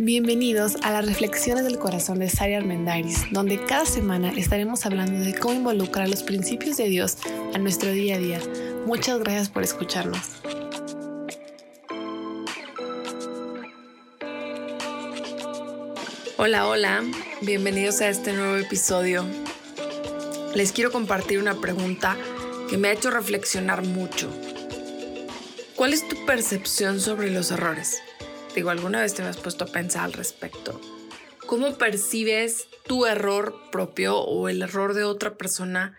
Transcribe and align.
Bienvenidos 0.00 0.76
a 0.84 0.92
las 0.92 1.06
Reflexiones 1.06 1.64
del 1.64 1.80
Corazón 1.80 2.20
de 2.20 2.30
Sari 2.30 2.54
Armendariz, 2.54 3.24
donde 3.32 3.60
cada 3.64 3.84
semana 3.84 4.30
estaremos 4.30 4.86
hablando 4.86 5.18
de 5.18 5.34
cómo 5.34 5.54
involucrar 5.54 6.08
los 6.08 6.22
principios 6.22 6.76
de 6.76 6.84
Dios 6.84 7.16
a 7.52 7.58
nuestro 7.58 7.90
día 7.90 8.14
a 8.14 8.18
día. 8.18 8.40
Muchas 8.86 9.18
gracias 9.18 9.48
por 9.48 9.64
escucharnos. 9.64 10.20
Hola, 16.36 16.68
hola, 16.68 17.02
bienvenidos 17.42 18.00
a 18.00 18.08
este 18.08 18.32
nuevo 18.34 18.54
episodio. 18.54 19.24
Les 20.54 20.70
quiero 20.70 20.92
compartir 20.92 21.40
una 21.40 21.60
pregunta 21.60 22.16
que 22.70 22.78
me 22.78 22.86
ha 22.86 22.92
hecho 22.92 23.10
reflexionar 23.10 23.82
mucho. 23.82 24.30
¿Cuál 25.74 25.92
es 25.92 26.06
tu 26.06 26.24
percepción 26.24 27.00
sobre 27.00 27.32
los 27.32 27.50
errores? 27.50 28.00
Digo, 28.58 28.70
¿alguna 28.70 29.02
vez 29.02 29.14
te 29.14 29.22
has 29.22 29.36
puesto 29.36 29.62
a 29.62 29.68
pensar 29.68 30.02
al 30.02 30.12
respecto? 30.12 30.80
¿Cómo 31.46 31.78
percibes 31.78 32.66
tu 32.88 33.06
error 33.06 33.70
propio 33.70 34.18
o 34.18 34.48
el 34.48 34.62
error 34.62 34.94
de 34.94 35.04
otra 35.04 35.38
persona 35.38 35.96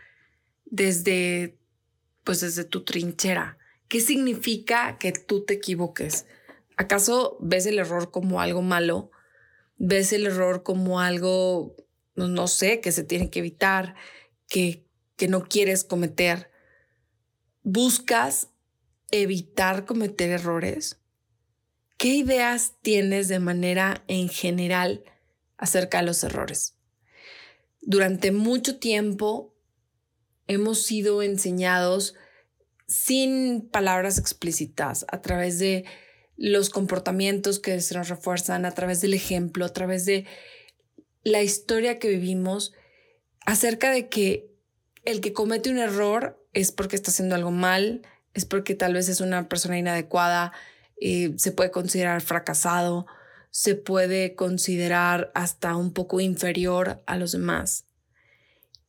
desde, 0.66 1.58
pues 2.26 2.42
desde 2.42 2.66
tu 2.66 2.84
trinchera? 2.84 3.58
¿Qué 3.88 4.02
significa 4.02 4.98
que 4.98 5.14
tú 5.14 5.46
te 5.46 5.54
equivoques? 5.54 6.26
¿Acaso 6.76 7.38
ves 7.40 7.66
el 7.66 7.80
error 7.80 8.12
como 8.12 8.42
algo 8.42 8.62
malo? 8.62 9.10
¿Ves 9.78 10.12
el 10.12 10.26
error 10.26 10.62
como 10.62 11.00
algo, 11.00 11.78
no 12.16 12.48
sé, 12.50 12.82
que 12.82 12.92
se 12.92 13.06
tiene 13.06 13.30
que 13.30 13.40
evitar, 13.40 13.96
que, 14.50 14.86
que 15.16 15.30
no 15.30 15.46
quieres 15.46 15.86
cometer? 15.86 16.52
¿Buscas 17.64 18.50
evitar 19.12 19.86
cometer 19.86 20.32
errores? 20.32 20.99
¿Qué 22.00 22.16
ideas 22.16 22.76
tienes 22.82 23.28
de 23.28 23.40
manera 23.40 24.06
en 24.08 24.30
general 24.30 25.04
acerca 25.58 25.98
de 25.98 26.06
los 26.06 26.24
errores? 26.24 26.76
Durante 27.82 28.32
mucho 28.32 28.80
tiempo 28.80 29.54
hemos 30.48 30.82
sido 30.82 31.22
enseñados 31.22 32.16
sin 32.88 33.68
palabras 33.70 34.18
explícitas 34.18 35.06
a 35.10 35.22
través 35.22 35.60
de 35.60 35.84
los 36.38 36.70
comportamientos 36.70 37.60
que 37.60 37.82
se 37.82 37.96
nos 37.96 38.08
refuerzan, 38.08 38.64
a 38.64 38.72
través 38.72 39.02
del 39.02 39.14
ejemplo, 39.14 39.66
a 39.66 39.74
través 39.74 40.06
de 40.06 40.26
la 41.24 41.42
historia 41.42 42.00
que 42.00 42.08
vivimos 42.08 42.72
acerca 43.46 43.92
de 43.92 44.08
que 44.08 44.50
el 45.04 45.20
que 45.20 45.34
comete 45.34 45.70
un 45.70 45.80
error 45.80 46.42
es 46.54 46.72
porque 46.72 46.96
está 46.96 47.12
haciendo 47.12 47.36
algo 47.36 47.52
mal, 47.52 48.04
es 48.34 48.46
porque 48.46 48.74
tal 48.74 48.94
vez 48.94 49.10
es 49.10 49.20
una 49.20 49.50
persona 49.50 49.78
inadecuada, 49.78 50.54
eh, 51.02 51.34
se 51.38 51.52
puede 51.52 51.72
considerar 51.72 52.22
fracasado, 52.22 53.06
se 53.52 53.76
puede 53.76 54.36
considerar 54.36 55.32
hasta 55.34 55.76
un 55.76 55.94
poco 55.94 56.20
inferior 56.20 57.02
a 57.06 57.18
los 57.18 57.32
demás. 57.32 57.86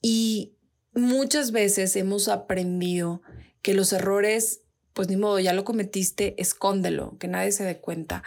Y 0.02 0.54
muchas 0.92 1.52
veces 1.52 1.96
hemos 1.96 2.28
aprendido 2.28 3.22
que 3.62 3.74
los 3.74 3.92
errores, 3.92 4.62
pues 4.92 5.08
ni 5.08 5.16
modo, 5.16 5.38
ya 5.38 5.52
lo 5.52 5.64
cometiste, 5.64 6.40
escóndelo, 6.40 7.16
que 7.18 7.28
nadie 7.28 7.52
se 7.52 7.64
dé 7.64 7.80
cuenta, 7.80 8.22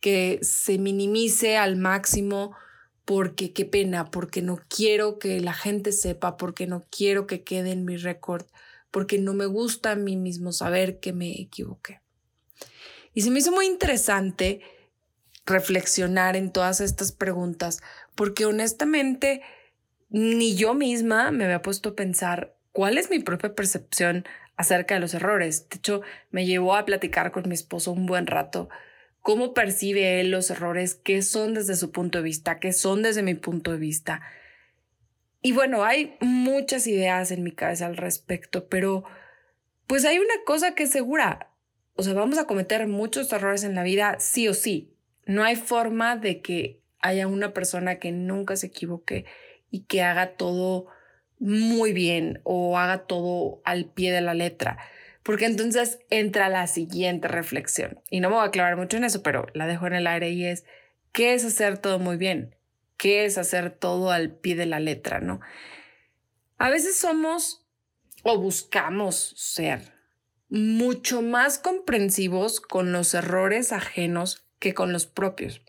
que 0.00 0.38
se 0.42 0.78
minimice 0.78 1.56
al 1.56 1.76
máximo 1.76 2.52
porque 3.04 3.52
qué 3.52 3.64
pena, 3.64 4.10
porque 4.10 4.42
no 4.42 4.58
quiero 4.68 5.18
que 5.18 5.40
la 5.40 5.54
gente 5.54 5.92
sepa, 5.92 6.36
porque 6.36 6.66
no 6.66 6.86
quiero 6.90 7.26
que 7.26 7.42
quede 7.42 7.72
en 7.72 7.84
mi 7.84 7.96
récord, 7.96 8.44
porque 8.90 9.18
no 9.18 9.32
me 9.32 9.46
gusta 9.46 9.92
a 9.92 9.96
mí 9.96 10.16
mismo 10.16 10.52
saber 10.52 11.00
que 11.00 11.12
me 11.12 11.40
equivoqué. 11.40 12.02
Y 13.14 13.22
se 13.22 13.30
me 13.30 13.38
hizo 13.38 13.52
muy 13.52 13.66
interesante 13.66 14.60
reflexionar 15.46 16.36
en 16.36 16.52
todas 16.52 16.80
estas 16.80 17.12
preguntas, 17.12 17.80
porque 18.14 18.44
honestamente 18.44 19.42
ni 20.10 20.56
yo 20.56 20.74
misma 20.74 21.30
me 21.30 21.44
había 21.44 21.62
puesto 21.62 21.90
a 21.90 21.96
pensar 21.96 22.54
cuál 22.72 22.98
es 22.98 23.10
mi 23.10 23.18
propia 23.18 23.54
percepción 23.54 24.24
acerca 24.56 24.94
de 24.94 25.00
los 25.00 25.14
errores. 25.14 25.68
De 25.68 25.76
hecho, 25.76 26.02
me 26.30 26.46
llevó 26.46 26.76
a 26.76 26.84
platicar 26.84 27.30
con 27.32 27.48
mi 27.48 27.54
esposo 27.54 27.92
un 27.92 28.06
buen 28.06 28.26
rato 28.26 28.68
cómo 29.28 29.52
percibe 29.52 30.20
él 30.20 30.30
los 30.30 30.50
errores, 30.50 30.94
qué 30.94 31.20
son 31.20 31.52
desde 31.52 31.76
su 31.76 31.92
punto 31.92 32.16
de 32.16 32.24
vista, 32.24 32.58
qué 32.58 32.72
son 32.72 33.02
desde 33.02 33.22
mi 33.22 33.34
punto 33.34 33.72
de 33.72 33.76
vista. 33.76 34.22
Y 35.42 35.52
bueno, 35.52 35.84
hay 35.84 36.16
muchas 36.20 36.86
ideas 36.86 37.30
en 37.30 37.42
mi 37.42 37.52
cabeza 37.52 37.84
al 37.84 37.98
respecto, 37.98 38.68
pero 38.70 39.04
pues 39.86 40.06
hay 40.06 40.18
una 40.18 40.32
cosa 40.46 40.74
que 40.74 40.84
es 40.84 40.90
segura, 40.90 41.50
o 41.98 42.04
sea, 42.04 42.14
vamos 42.14 42.38
a 42.38 42.46
cometer 42.46 42.86
muchos 42.86 43.32
errores 43.32 43.64
en 43.64 43.74
la 43.74 43.82
vida, 43.82 44.18
sí 44.20 44.46
o 44.46 44.54
sí. 44.54 44.94
No 45.26 45.42
hay 45.42 45.56
forma 45.56 46.14
de 46.14 46.40
que 46.40 46.80
haya 47.00 47.26
una 47.26 47.52
persona 47.52 47.98
que 47.98 48.12
nunca 48.12 48.54
se 48.54 48.68
equivoque 48.68 49.24
y 49.72 49.80
que 49.80 50.02
haga 50.02 50.36
todo 50.36 50.86
muy 51.40 51.92
bien 51.92 52.40
o 52.44 52.78
haga 52.78 53.06
todo 53.06 53.60
al 53.64 53.86
pie 53.86 54.12
de 54.12 54.20
la 54.20 54.34
letra. 54.34 54.78
Porque 55.24 55.46
entonces 55.46 55.98
entra 56.08 56.48
la 56.48 56.68
siguiente 56.68 57.26
reflexión. 57.26 58.00
Y 58.10 58.20
no 58.20 58.28
me 58.28 58.36
voy 58.36 58.44
a 58.44 58.48
aclarar 58.48 58.76
mucho 58.76 58.96
en 58.96 59.02
eso, 59.02 59.24
pero 59.24 59.46
la 59.52 59.66
dejo 59.66 59.88
en 59.88 59.94
el 59.94 60.06
aire 60.06 60.30
y 60.30 60.44
es, 60.44 60.64
¿qué 61.10 61.34
es 61.34 61.44
hacer 61.44 61.78
todo 61.78 61.98
muy 61.98 62.16
bien? 62.16 62.54
¿Qué 62.96 63.24
es 63.24 63.38
hacer 63.38 63.72
todo 63.72 64.12
al 64.12 64.30
pie 64.30 64.54
de 64.54 64.66
la 64.66 64.78
letra? 64.78 65.18
¿No? 65.18 65.40
A 66.58 66.70
veces 66.70 66.96
somos 66.96 67.66
o 68.22 68.38
buscamos 68.38 69.34
ser 69.36 69.97
mucho 70.48 71.22
más 71.22 71.58
comprensivos 71.58 72.60
con 72.60 72.92
los 72.92 73.14
errores 73.14 73.72
ajenos 73.72 74.44
que 74.58 74.74
con 74.74 74.92
los 74.92 75.06
propios. 75.06 75.60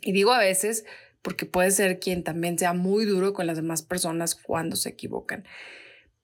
Y 0.00 0.12
digo 0.12 0.32
a 0.32 0.38
veces 0.38 0.84
porque 1.24 1.46
puede 1.46 1.70
ser 1.70 2.00
quien 2.00 2.22
también 2.22 2.58
sea 2.58 2.74
muy 2.74 3.06
duro 3.06 3.32
con 3.32 3.46
las 3.46 3.56
demás 3.56 3.82
personas 3.82 4.34
cuando 4.34 4.76
se 4.76 4.90
equivocan. 4.90 5.44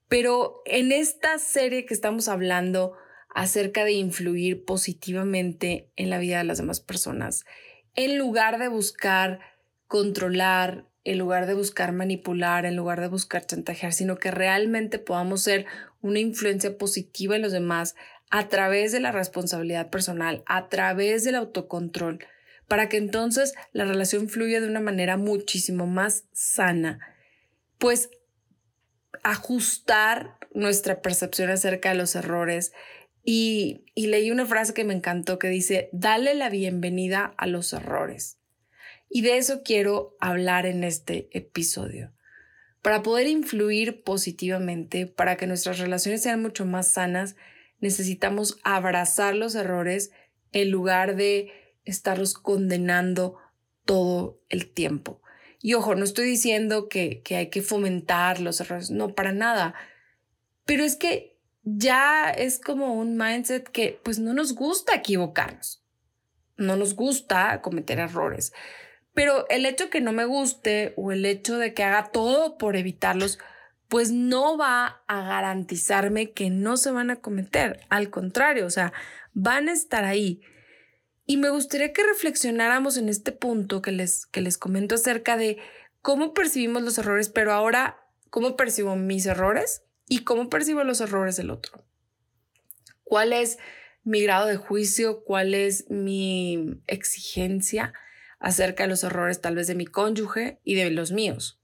Pero 0.09 0.61
en 0.67 0.93
esta 0.93 1.39
serie 1.39 1.87
que 1.87 1.95
estamos 1.95 2.29
hablando 2.29 2.99
acerca 3.35 3.85
de 3.85 3.93
influir 3.93 4.65
positivamente 4.65 5.91
en 5.97 6.11
la 6.11 6.19
vida 6.19 6.39
de 6.39 6.45
las 6.45 6.59
demás 6.59 6.81
personas, 6.81 7.47
en 7.95 8.19
lugar 8.19 8.59
de 8.59 8.69
buscar 8.69 9.41
controlar, 9.87 10.90
en 11.11 11.19
lugar 11.19 11.47
de 11.47 11.55
buscar 11.55 11.93
manipular, 11.93 12.65
en 12.65 12.77
lugar 12.77 13.01
de 13.01 13.09
buscar 13.09 13.45
chantajear, 13.45 13.93
sino 13.93 14.17
que 14.17 14.31
realmente 14.31 15.01
podamos 15.01 15.43
ser 15.43 15.67
una 16.03 16.21
influencia 16.21 16.79
positiva 16.79 17.35
en 17.35 17.43
los 17.43 17.51
demás 17.51 17.97
a 18.31 18.49
través 18.49 18.93
de 18.93 19.01
la 19.01 19.11
responsabilidad 19.11 19.91
personal, 19.91 20.45
a 20.47 20.69
través 20.69 21.25
del 21.25 21.35
autocontrol, 21.35 22.25
para 22.69 22.89
que 22.89 22.97
entonces 22.97 23.55
la 23.73 23.85
relación 23.85 24.29
fluya 24.29 24.61
de 24.61 24.69
una 24.69 24.79
manera 24.79 25.17
muchísimo 25.17 25.89
más 25.89 26.27
sana. 26.33 27.01
Pues 27.79 28.11
ajustar 29.25 30.37
nuestra 30.55 31.03
percepción 31.03 31.51
acerca 31.51 31.91
de 31.91 31.97
los 31.97 32.15
errores. 32.15 32.73
Y, 33.25 33.85
leí 33.97 34.31
una 34.31 34.47
frase 34.47 34.75
que 34.75 34.85
me 34.85 34.95
encantó 34.95 35.39
que 35.39 35.49
dice, 35.49 35.89
dale 35.93 36.35
la 36.35 36.51
bienvenida 36.51 37.35
a 37.37 37.47
los 37.47 37.73
errores. 37.73 38.40
Y 39.13 39.23
de 39.23 39.39
eso 39.39 39.63
quiero 39.65 40.17
hablar 40.21 40.67
en 40.67 40.85
este 40.85 41.29
episodio. 41.33 42.13
Para 42.81 43.03
poder 43.03 43.27
influir 43.27 44.05
positivamente, 44.05 45.07
para 45.07 45.37
que 45.37 45.49
nuestras 45.49 45.81
relaciones 45.81 46.23
sean 46.23 46.41
mucho 46.41 46.65
más 46.65 46.87
sanas, 46.87 47.35
necesitamos 47.81 48.59
abrazar 48.63 49.35
los 49.35 49.57
errores 49.57 50.13
en 50.53 50.71
lugar 50.71 51.17
de 51.17 51.53
estarlos 51.85 52.35
condenando 52.35 53.37
todo 53.85 54.41
el 54.49 54.71
tiempo. 54.71 55.21
Y 55.61 55.75
ojo, 55.75 55.97
no 55.97 56.05
estoy 56.05 56.27
diciendo 56.27 56.89
que, 56.89 57.21
que 57.23 57.35
hay 57.35 57.51
que 57.51 57.63
fomentar 57.63 58.41
los 58.41 58.61
errores, 58.61 58.91
no, 58.93 59.15
para 59.15 59.33
nada. 59.33 59.75
Pero 60.65 60.85
es 60.85 60.95
que 60.95 61.37
ya 61.65 62.31
es 62.31 62.61
como 62.61 62.95
un 62.95 63.17
mindset 63.17 63.69
que 63.69 64.01
pues 64.05 64.21
no 64.21 64.35
nos 64.35 64.55
gusta 64.55 64.95
equivocarnos, 64.95 65.83
no 66.57 66.77
nos 66.77 66.95
gusta 66.95 67.61
cometer 67.61 67.99
errores. 67.99 68.53
Pero 69.15 69.47
el 69.49 69.67
hecho 69.67 69.91
que 69.91 70.01
no 70.01 70.13
me 70.13 70.25
guste 70.25 70.95
o 70.97 71.13
el 71.13 71.27
hecho 71.27 71.59
de 71.59 71.75
que 71.75 71.83
haga 71.83 72.11
todo 72.11 72.59
por 72.59 72.77
evitarlos, 72.77 73.39
pues 73.89 74.13
no 74.13 74.57
va 74.57 75.03
a 75.09 75.23
garantizarme 75.23 76.31
que 76.31 76.49
no 76.49 76.77
se 76.77 76.93
van 76.93 77.11
a 77.11 77.21
cometer. 77.21 77.81
Al 77.89 78.09
contrario, 78.11 78.67
o 78.67 78.71
sea, 78.71 78.93
van 79.33 79.69
a 79.69 79.73
estar 79.73 80.05
ahí. 80.05 80.43
Y 81.27 81.37
me 81.37 81.51
gustaría 81.51 81.93
que 81.93 82.05
reflexionáramos 82.05 82.97
en 82.97 83.09
este 83.09 83.33
punto 83.33 83.83
que 83.83 83.93
les, 83.93 84.27
que 84.27 84.41
les 84.41 84.59
comento 84.59 84.95
acerca 84.95 85.37
de 85.37 85.59
cómo 86.03 86.35
percibimos 86.35 86.83
los 86.83 86.99
errores, 86.99 87.29
pero 87.29 87.53
ahora 87.53 88.01
cómo 88.31 88.57
percibo 88.57 88.97
mis 88.97 89.27
errores 89.27 89.83
y 90.09 90.25
cómo 90.25 90.49
percibo 90.49 90.85
los 90.85 91.01
errores 91.01 91.37
del 91.37 91.51
otro. 91.51 91.85
¿Cuál 93.05 93.33
es 93.33 93.59
mi 94.05 94.23
grado 94.23 94.47
de 94.47 94.57
juicio? 94.57 95.25
¿Cuál 95.25 95.55
es 95.55 95.91
mi 95.91 96.81
exigencia? 96.87 97.93
Acerca 98.41 98.83
de 98.83 98.89
los 98.89 99.05
errores 99.05 99.41
tal 99.41 99.55
vez 99.55 99.67
de 99.69 99.75
mi 99.77 99.87
cónyuge 99.87 100.59
y 100.65 100.75
de 100.75 100.91
los 100.91 101.13
míos, 101.13 101.61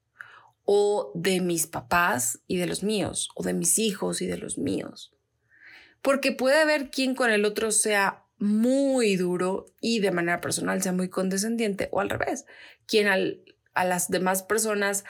o 0.64 1.11
de 1.14 1.40
mis 1.40 1.67
papás 1.67 2.40
y 2.46 2.58
de 2.58 2.67
los 2.67 2.84
míos, 2.84 3.31
o 3.34 3.43
de 3.43 3.55
mis 3.55 3.78
hijos 3.78 4.23
y 4.23 4.26
de 4.26 4.37
los 4.37 4.58
míos. 4.58 5.12
Porque 6.02 6.31
puede 6.31 6.61
haber 6.61 6.90
quien 6.90 7.14
con 7.14 7.31
el 7.31 7.44
otro 7.44 7.73
sea 7.73 8.23
muy 8.38 9.17
duro 9.17 9.67
y 9.81 10.00
de 10.00 10.11
manera 10.11 10.40
personal 10.40 10.82
sea 10.82 10.93
muy 10.93 11.08
condescendiente 11.08 11.88
o 11.90 12.00
al 12.00 12.11
revés, 12.11 12.44
quien 12.87 13.08
a 13.08 13.84
las 13.84 14.08
demás 14.11 14.43
personas 14.43 15.05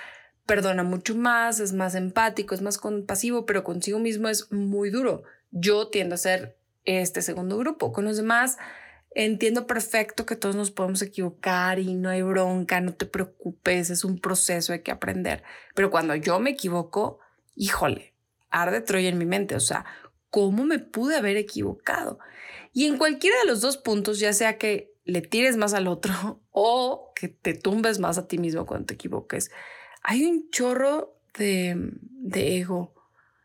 perdona 0.46 0.84
mucho 0.84 1.16
más, 1.16 1.58
es 1.58 1.72
más 1.72 1.96
empático, 1.96 2.54
es 2.54 2.62
más 2.62 2.78
compasivo, 2.78 3.44
pero 3.44 3.64
consigo 3.64 3.98
mismo 3.98 4.28
es 4.28 4.52
muy 4.52 4.90
duro. 4.90 5.24
Yo 5.50 5.88
tiendo 5.88 6.14
a 6.14 6.18
ser 6.18 6.56
este 6.84 7.20
segundo 7.20 7.58
grupo. 7.58 7.92
Con 7.92 8.04
los 8.04 8.16
demás 8.16 8.56
entiendo 9.16 9.66
perfecto 9.66 10.26
que 10.26 10.36
todos 10.36 10.56
nos 10.56 10.70
podemos 10.70 11.00
equivocar 11.00 11.78
y 11.78 11.94
no 11.94 12.10
hay 12.10 12.20
bronca, 12.20 12.82
no 12.82 12.92
te 12.92 13.06
preocupes, 13.06 13.88
es 13.88 14.04
un 14.04 14.20
proceso, 14.20 14.74
hay 14.74 14.82
que 14.82 14.92
aprender. 14.92 15.42
Pero 15.74 15.90
cuando 15.90 16.14
yo 16.14 16.38
me 16.38 16.50
equivoco, 16.50 17.18
híjole, 17.54 18.12
arde 18.50 18.82
Troya 18.82 19.08
en 19.08 19.16
mi 19.16 19.24
mente, 19.24 19.56
o 19.56 19.60
sea, 19.60 19.86
¿cómo 20.28 20.66
me 20.66 20.78
pude 20.78 21.16
haber 21.16 21.38
equivocado? 21.38 22.18
Y 22.74 22.84
en 22.84 22.98
cualquiera 22.98 23.38
de 23.38 23.46
los 23.46 23.62
dos 23.62 23.78
puntos, 23.78 24.20
ya 24.20 24.34
sea 24.34 24.58
que 24.58 24.92
le 25.06 25.22
tires 25.22 25.56
más 25.56 25.72
al 25.72 25.86
otro 25.86 26.42
o 26.50 27.12
que 27.14 27.28
te 27.28 27.54
tumbes 27.54 27.98
más 27.98 28.18
a 28.18 28.28
ti 28.28 28.36
mismo 28.36 28.66
cuando 28.66 28.84
te 28.84 28.94
equivoques, 28.94 29.50
hay 30.02 30.26
un 30.26 30.50
chorro 30.50 31.18
de, 31.38 31.74
de 32.02 32.58
ego 32.58 32.92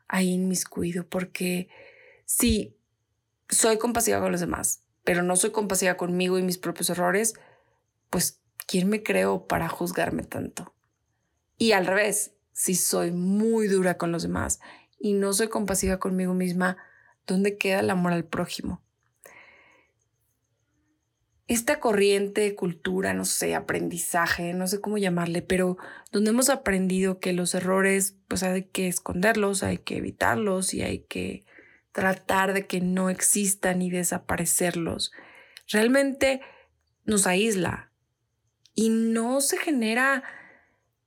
ahí 0.10 0.32
inmiscuido, 0.32 1.08
porque 1.08 1.70
si 2.26 2.76
soy 3.48 3.78
compasiva 3.78 4.20
con 4.20 4.34
los 4.34 4.42
demás, 4.42 4.84
pero 5.04 5.24
no 5.24 5.36
soy 5.36 5.52
compasiva 5.52 5.98
conmigo 5.98 6.38
y 6.38 6.44
mis 6.44 6.58
propios 6.58 6.90
errores, 6.90 7.34
pues 8.10 8.42
¿quién 8.68 8.90
me 8.90 9.04
creo 9.04 9.48
para 9.48 9.70
juzgarme 9.70 10.24
tanto? 10.24 10.74
Y 11.58 11.74
al 11.74 11.86
revés, 11.86 12.34
si 12.54 12.76
soy 12.76 13.12
muy 13.12 13.68
dura 13.68 13.98
con 13.98 14.12
los 14.12 14.24
demás 14.24 14.60
y 15.00 15.14
no 15.14 15.34
soy 15.34 15.48
compasiva 15.48 16.00
conmigo 16.00 16.34
misma, 16.34 16.78
¿dónde 17.28 17.58
queda 17.58 17.80
el 17.80 17.90
amor 17.90 18.14
al 18.14 18.26
prójimo? 18.26 18.82
esta 21.54 21.82
corriente, 21.82 22.56
cultura, 22.56 23.14
no 23.14 23.26
sé, 23.26 23.56
aprendizaje, 23.56 24.54
no 24.54 24.68
sé 24.68 24.80
cómo 24.80 24.98
llamarle, 24.98 25.42
pero 25.42 25.78
donde 26.14 26.30
hemos 26.30 26.50
aprendido 26.50 27.20
que 27.20 27.34
los 27.34 27.54
errores, 27.54 28.16
pues 28.30 28.42
hay 28.44 28.64
que 28.64 28.88
esconderlos, 28.88 29.62
hay 29.62 29.78
que 29.78 29.98
evitarlos 29.98 30.74
y 30.74 30.82
hay 30.82 31.00
que 31.00 31.44
tratar 31.92 32.54
de 32.54 32.68
que 32.68 32.82
no 32.82 33.10
existan 33.10 33.82
y 33.82 33.90
desaparecerlos, 33.90 35.12
realmente 35.68 36.42
nos 37.06 37.28
aísla 37.28 37.92
y 38.74 38.90
no 38.90 39.42
se 39.42 39.58
genera 39.58 40.24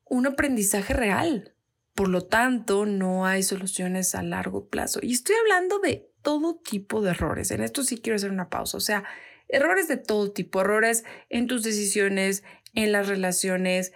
un 0.04 0.26
aprendizaje 0.26 0.92
real. 0.92 1.54
Por 1.94 2.08
lo 2.08 2.26
tanto, 2.26 2.86
no 2.86 3.24
hay 3.24 3.42
soluciones 3.42 4.14
a 4.14 4.22
largo 4.22 4.68
plazo. 4.68 4.98
Y 5.02 5.12
estoy 5.12 5.36
hablando 5.36 5.78
de 5.78 6.10
todo 6.22 6.56
tipo 6.56 7.00
de 7.02 7.10
errores. 7.10 7.50
En 7.52 7.62
esto 7.62 7.84
sí 7.84 7.98
quiero 7.98 8.16
hacer 8.16 8.32
una 8.32 8.50
pausa. 8.50 8.76
O 8.76 8.80
sea, 8.80 9.04
Errores 9.48 9.88
de 9.88 9.96
todo 9.96 10.32
tipo, 10.32 10.62
errores 10.62 11.04
en 11.28 11.46
tus 11.46 11.62
decisiones, 11.62 12.42
en 12.72 12.92
las 12.92 13.08
relaciones, 13.08 13.92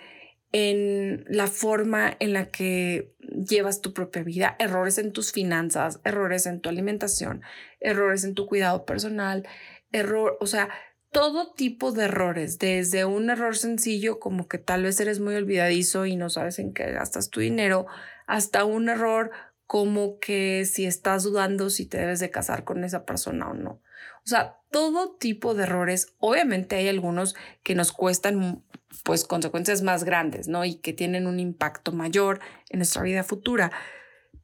en 0.53 1.25
la 1.29 1.47
forma 1.47 2.17
en 2.21 2.33
la 2.33 2.47
que 2.47 3.15
llevas 3.21 3.81
tu 3.81 3.93
propia 3.93 4.23
vida, 4.23 4.57
errores 4.59 4.99
en 4.99 5.13
tus 5.13 5.33
finanzas, 5.33 6.01
errores 6.05 6.47
en 6.47 6.61
tu 6.61 6.69
alimentación, 6.69 7.43
errores 7.81 8.25
en 8.25 8.35
tu 8.35 8.47
cuidado 8.47 8.85
personal, 8.85 9.47
error, 9.93 10.37
o 10.41 10.47
sea, 10.47 10.71
todo 11.11 11.53
tipo 11.55 11.93
de 11.93 12.05
errores, 12.05 12.59
desde 12.59 13.05
un 13.05 13.31
error 13.31 13.57
sencillo 13.57 14.21
como 14.21 14.49
que 14.49 14.59
tal 14.59 14.83
vez 14.83 15.01
eres 15.01 15.21
muy 15.21 15.35
olvidadizo 15.35 16.07
y 16.07 16.17
no 16.17 16.31
sabes 16.31 16.59
en 16.59 16.73
qué 16.73 16.93
gastas 16.93 17.31
tu 17.31 17.41
dinero, 17.41 17.87
hasta 18.27 18.65
un 18.65 18.89
error 18.89 19.31
como 19.67 20.19
que 20.19 20.65
si 20.65 20.87
estás 20.87 21.25
dudando 21.25 21.69
si 21.71 21.87
te 21.87 21.99
debes 21.99 22.21
de 22.21 22.31
casar 22.31 22.65
con 22.65 22.85
esa 22.85 23.05
persona 23.05 23.51
o 23.51 23.55
no. 23.55 23.83
O 24.25 24.29
sea, 24.29 24.59
todo 24.71 25.17
tipo 25.17 25.55
de 25.55 25.65
errores. 25.65 26.15
Obviamente 26.19 26.77
hay 26.77 26.89
algunos 26.89 27.35
que 27.63 27.75
nos 27.75 27.93
cuestan 27.93 28.65
pues 29.05 29.25
consecuencias 29.25 29.83
más 29.83 30.05
grandes, 30.05 30.49
¿no? 30.49 30.65
Y 30.65 30.77
que 30.77 30.93
tienen 30.93 31.27
un 31.27 31.41
impacto 31.41 31.93
mayor 31.93 32.41
en 32.69 32.79
nuestra 32.79 33.03
vida 33.03 33.25
futura. 33.25 33.71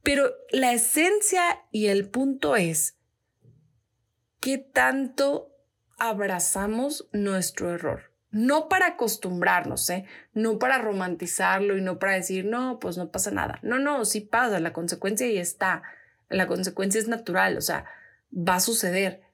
Pero 0.03 0.31
la 0.51 0.73
esencia 0.73 1.41
y 1.71 1.87
el 1.87 2.09
punto 2.09 2.55
es 2.55 2.97
qué 4.39 4.57
tanto 4.57 5.51
abrazamos 5.97 7.07
nuestro 7.11 7.73
error. 7.73 8.11
No 8.29 8.67
para 8.67 8.87
acostumbrarnos, 8.87 9.89
¿eh? 9.89 10.05
No 10.33 10.59
para 10.59 10.77
romantizarlo 10.77 11.77
y 11.77 11.81
no 11.81 11.99
para 11.99 12.13
decir, 12.13 12.45
no, 12.45 12.79
pues 12.79 12.97
no 12.97 13.09
pasa 13.09 13.31
nada. 13.31 13.59
No, 13.63 13.79
no, 13.79 14.03
sí 14.03 14.21
pasa, 14.21 14.59
la 14.59 14.73
consecuencia 14.73 15.27
ya 15.27 15.41
está. 15.41 15.83
La 16.29 16.45
consecuencia 16.45 16.99
es 16.99 17.07
natural, 17.07 17.57
o 17.57 17.61
sea, 17.61 17.85
va 18.31 18.55
a 18.55 18.59
suceder 18.59 19.24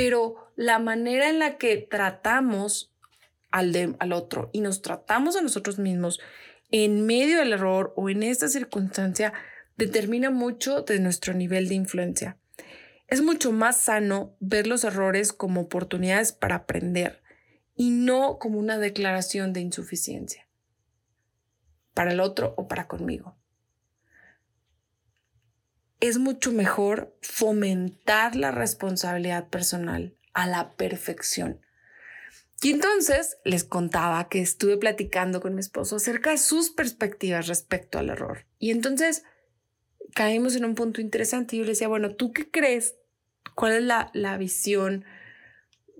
pero 0.00 0.36
la 0.56 0.78
manera 0.78 1.28
en 1.28 1.38
la 1.38 1.58
que 1.58 1.76
tratamos 1.76 2.90
al, 3.50 3.96
al 3.98 4.12
otro 4.14 4.48
y 4.50 4.62
nos 4.62 4.80
tratamos 4.80 5.36
a 5.36 5.42
nosotros 5.42 5.78
mismos 5.78 6.20
en 6.70 7.04
medio 7.04 7.38
del 7.38 7.52
error 7.52 7.92
o 7.96 8.08
en 8.08 8.22
esta 8.22 8.48
circunstancia 8.48 9.34
determina 9.76 10.30
mucho 10.30 10.84
de 10.84 11.00
nuestro 11.00 11.34
nivel 11.34 11.68
de 11.68 11.74
influencia. 11.74 12.38
Es 13.08 13.20
mucho 13.20 13.52
más 13.52 13.76
sano 13.76 14.34
ver 14.40 14.66
los 14.66 14.84
errores 14.84 15.34
como 15.34 15.60
oportunidades 15.60 16.32
para 16.32 16.54
aprender 16.54 17.20
y 17.76 17.90
no 17.90 18.38
como 18.38 18.58
una 18.58 18.78
declaración 18.78 19.52
de 19.52 19.60
insuficiencia 19.60 20.48
para 21.92 22.12
el 22.12 22.20
otro 22.20 22.54
o 22.56 22.68
para 22.68 22.88
conmigo 22.88 23.36
es 26.00 26.18
mucho 26.18 26.52
mejor 26.52 27.14
fomentar 27.20 28.34
la 28.34 28.50
responsabilidad 28.50 29.48
personal 29.48 30.16
a 30.32 30.46
la 30.46 30.72
perfección. 30.72 31.60
Y 32.62 32.72
entonces 32.72 33.38
les 33.44 33.64
contaba 33.64 34.28
que 34.28 34.40
estuve 34.40 34.76
platicando 34.76 35.40
con 35.40 35.54
mi 35.54 35.60
esposo 35.60 35.96
acerca 35.96 36.30
de 36.30 36.38
sus 36.38 36.70
perspectivas 36.70 37.46
respecto 37.46 37.98
al 37.98 38.10
error. 38.10 38.46
Y 38.58 38.70
entonces 38.70 39.24
caímos 40.14 40.56
en 40.56 40.64
un 40.64 40.74
punto 40.74 41.00
interesante 41.00 41.56
y 41.56 41.60
yo 41.60 41.64
le 41.64 41.70
decía, 41.70 41.88
bueno, 41.88 42.14
¿tú 42.14 42.32
qué 42.32 42.50
crees? 42.50 42.96
¿Cuál 43.54 43.72
es 43.72 43.82
la, 43.82 44.10
la 44.12 44.36
visión 44.36 45.04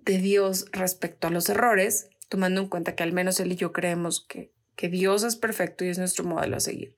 de 0.03 0.19
Dios 0.19 0.67
respecto 0.73 1.29
a 1.29 1.31
los 1.31 1.49
errores? 1.49 2.11
Tomando 2.29 2.61
en 2.61 2.69
cuenta 2.69 2.94
que 2.94 3.03
al 3.03 3.12
menos 3.12 3.41
él 3.41 3.53
y 3.53 3.56
yo 3.56 3.73
creemos 3.73 4.25
que, 4.26 4.53
que 4.76 4.88
Dios 4.88 5.25
es 5.25 5.37
perfecto 5.37 5.85
y 5.85 5.88
es 5.88 5.99
nuestro 5.99 6.25
modelo 6.25 6.56
a 6.56 6.61
seguir. 6.61 6.94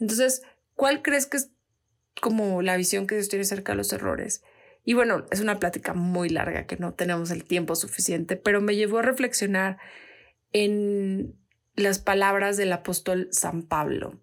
Entonces, 0.00 0.42
¿cuál 0.74 1.02
crees 1.02 1.26
que 1.26 1.36
es 1.36 1.50
como 2.20 2.62
la 2.62 2.76
visión 2.76 3.06
que 3.06 3.16
Dios 3.16 3.28
tiene 3.28 3.42
acerca 3.42 3.72
de 3.72 3.76
los 3.76 3.92
errores. 3.92 4.42
Y 4.84 4.94
bueno, 4.94 5.26
es 5.30 5.40
una 5.40 5.58
plática 5.58 5.94
muy 5.94 6.28
larga 6.28 6.66
que 6.66 6.76
no 6.76 6.94
tenemos 6.94 7.30
el 7.30 7.44
tiempo 7.44 7.74
suficiente, 7.74 8.36
pero 8.36 8.60
me 8.60 8.76
llevó 8.76 8.98
a 8.98 9.02
reflexionar 9.02 9.78
en 10.52 11.34
las 11.74 11.98
palabras 11.98 12.56
del 12.56 12.72
apóstol 12.72 13.28
San 13.32 13.62
Pablo 13.62 14.20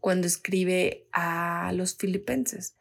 cuando 0.00 0.26
escribe 0.26 1.06
a 1.12 1.72
los 1.74 1.96
filipenses 1.96 2.76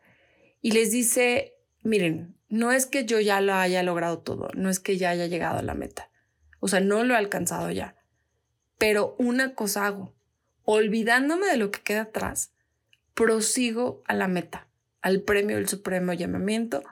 y 0.62 0.72
les 0.72 0.92
dice, 0.92 1.56
miren, 1.84 2.36
no 2.50 2.72
es 2.72 2.86
que 2.86 3.06
yo 3.06 3.20
ya 3.20 3.42
lo 3.42 3.54
haya 3.54 3.84
logrado 3.84 4.20
todo, 4.20 4.50
no 4.56 4.70
es 4.70 4.80
que 4.80 4.98
ya 4.98 5.12
haya 5.12 5.28
llegado 5.28 5.60
a 5.60 5.64
la 5.64 5.76
meta, 5.76 6.10
o 6.60 6.68
sea, 6.68 6.80
no 6.80 7.04
lo 7.04 7.14
he 7.14 7.18
alcanzado 7.18 7.72
ya, 7.72 7.96
pero 8.78 9.16
una 9.20 9.54
cosa 9.54 9.86
hago, 9.86 10.16
olvidándome 10.64 11.48
de 11.48 11.58
lo 11.58 11.72
que 11.72 11.82
queda 11.82 12.04
atrás, 12.04 12.52
prosigo 13.14 14.04
a 14.06 14.14
la 14.14 14.28
meta, 14.28 14.68
al 15.02 15.22
premio 15.22 15.58
del 15.58 15.68
supremo 15.68 16.14
llamamiento 16.14 16.84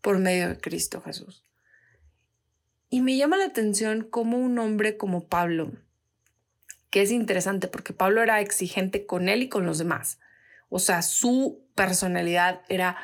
por 0.00 0.18
medio 0.18 0.48
de 0.48 0.58
Cristo 0.58 1.00
Jesús. 1.00 1.44
Y 2.90 3.00
me 3.00 3.16
llama 3.16 3.36
la 3.36 3.46
atención 3.46 4.06
cómo 4.08 4.38
un 4.38 4.58
hombre 4.58 4.96
como 4.96 5.26
Pablo, 5.26 5.72
que 6.90 7.02
es 7.02 7.10
interesante 7.10 7.66
porque 7.66 7.92
Pablo 7.92 8.22
era 8.22 8.40
exigente 8.40 9.06
con 9.06 9.28
él 9.28 9.42
y 9.42 9.48
con 9.48 9.66
los 9.66 9.78
demás. 9.78 10.20
O 10.68 10.78
sea, 10.78 11.02
su 11.02 11.66
personalidad 11.74 12.62
era 12.68 12.96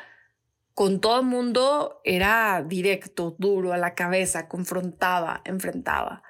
con 0.73 1.01
todo 1.01 1.19
el 1.19 1.25
mundo, 1.25 2.01
era 2.05 2.63
directo, 2.65 3.35
duro, 3.37 3.73
a 3.73 3.77
la 3.77 3.93
cabeza, 3.93 4.47
confrontaba, 4.47 5.41
enfrentaba. 5.43 6.23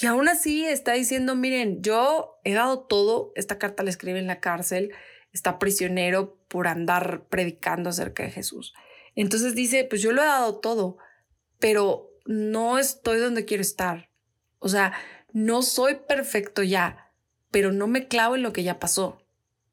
Y 0.00 0.06
aún 0.06 0.28
así 0.28 0.64
está 0.64 0.92
diciendo, 0.92 1.34
miren, 1.34 1.82
yo 1.82 2.40
he 2.42 2.54
dado 2.54 2.80
todo, 2.80 3.32
esta 3.36 3.58
carta 3.58 3.82
la 3.82 3.90
escribe 3.90 4.18
en 4.18 4.26
la 4.26 4.40
cárcel, 4.40 4.92
está 5.34 5.58
prisionero 5.58 6.38
por 6.48 6.66
andar 6.68 7.24
predicando 7.28 7.90
acerca 7.90 8.22
de 8.22 8.30
Jesús. 8.30 8.72
Entonces 9.14 9.54
dice, 9.54 9.84
pues 9.84 10.00
yo 10.00 10.12
lo 10.12 10.22
he 10.22 10.26
dado 10.26 10.60
todo, 10.60 10.96
pero 11.58 12.10
no 12.24 12.78
estoy 12.78 13.18
donde 13.18 13.44
quiero 13.44 13.60
estar. 13.60 14.08
O 14.60 14.68
sea, 14.68 14.94
no 15.32 15.62
soy 15.62 15.96
perfecto 16.08 16.62
ya, 16.62 17.12
pero 17.50 17.72
no 17.72 17.86
me 17.86 18.08
clavo 18.08 18.36
en 18.36 18.42
lo 18.42 18.52
que 18.52 18.62
ya 18.62 18.78
pasó. 18.78 19.20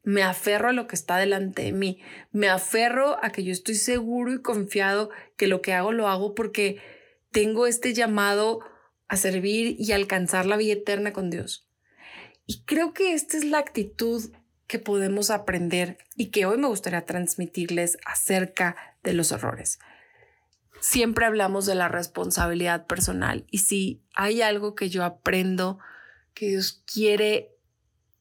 Me 0.02 0.24
aferro 0.24 0.68
a 0.68 0.72
lo 0.72 0.88
que 0.88 0.96
está 0.96 1.16
delante 1.16 1.62
de 1.62 1.72
mí. 1.72 2.00
Me 2.32 2.48
aferro 2.48 3.24
a 3.24 3.30
que 3.30 3.44
yo 3.44 3.52
estoy 3.52 3.76
seguro 3.76 4.32
y 4.32 4.42
confiado 4.42 5.10
que 5.36 5.46
lo 5.46 5.62
que 5.62 5.72
hago 5.72 5.92
lo 5.92 6.08
hago 6.08 6.34
porque 6.34 6.80
tengo 7.30 7.68
este 7.68 7.94
llamado 7.94 8.60
a 9.06 9.16
servir 9.16 9.76
y 9.78 9.92
alcanzar 9.92 10.46
la 10.46 10.56
vida 10.56 10.72
eterna 10.72 11.12
con 11.12 11.30
Dios. 11.30 11.68
Y 12.46 12.62
creo 12.64 12.92
que 12.92 13.14
esta 13.14 13.36
es 13.36 13.44
la 13.44 13.58
actitud 13.58 14.32
que 14.72 14.78
podemos 14.78 15.28
aprender 15.28 15.98
y 16.16 16.30
que 16.30 16.46
hoy 16.46 16.56
me 16.56 16.66
gustaría 16.66 17.04
transmitirles 17.04 17.98
acerca 18.06 18.74
de 19.04 19.12
los 19.12 19.30
errores. 19.30 19.78
siempre 20.80 21.26
hablamos 21.26 21.66
de 21.66 21.74
la 21.74 21.88
responsabilidad 21.88 22.86
personal 22.86 23.44
y 23.50 23.58
si 23.58 24.00
hay 24.14 24.40
algo 24.40 24.74
que 24.74 24.88
yo 24.88 25.04
aprendo 25.04 25.78
que 26.32 26.48
Dios 26.48 26.82
quiere 26.90 27.54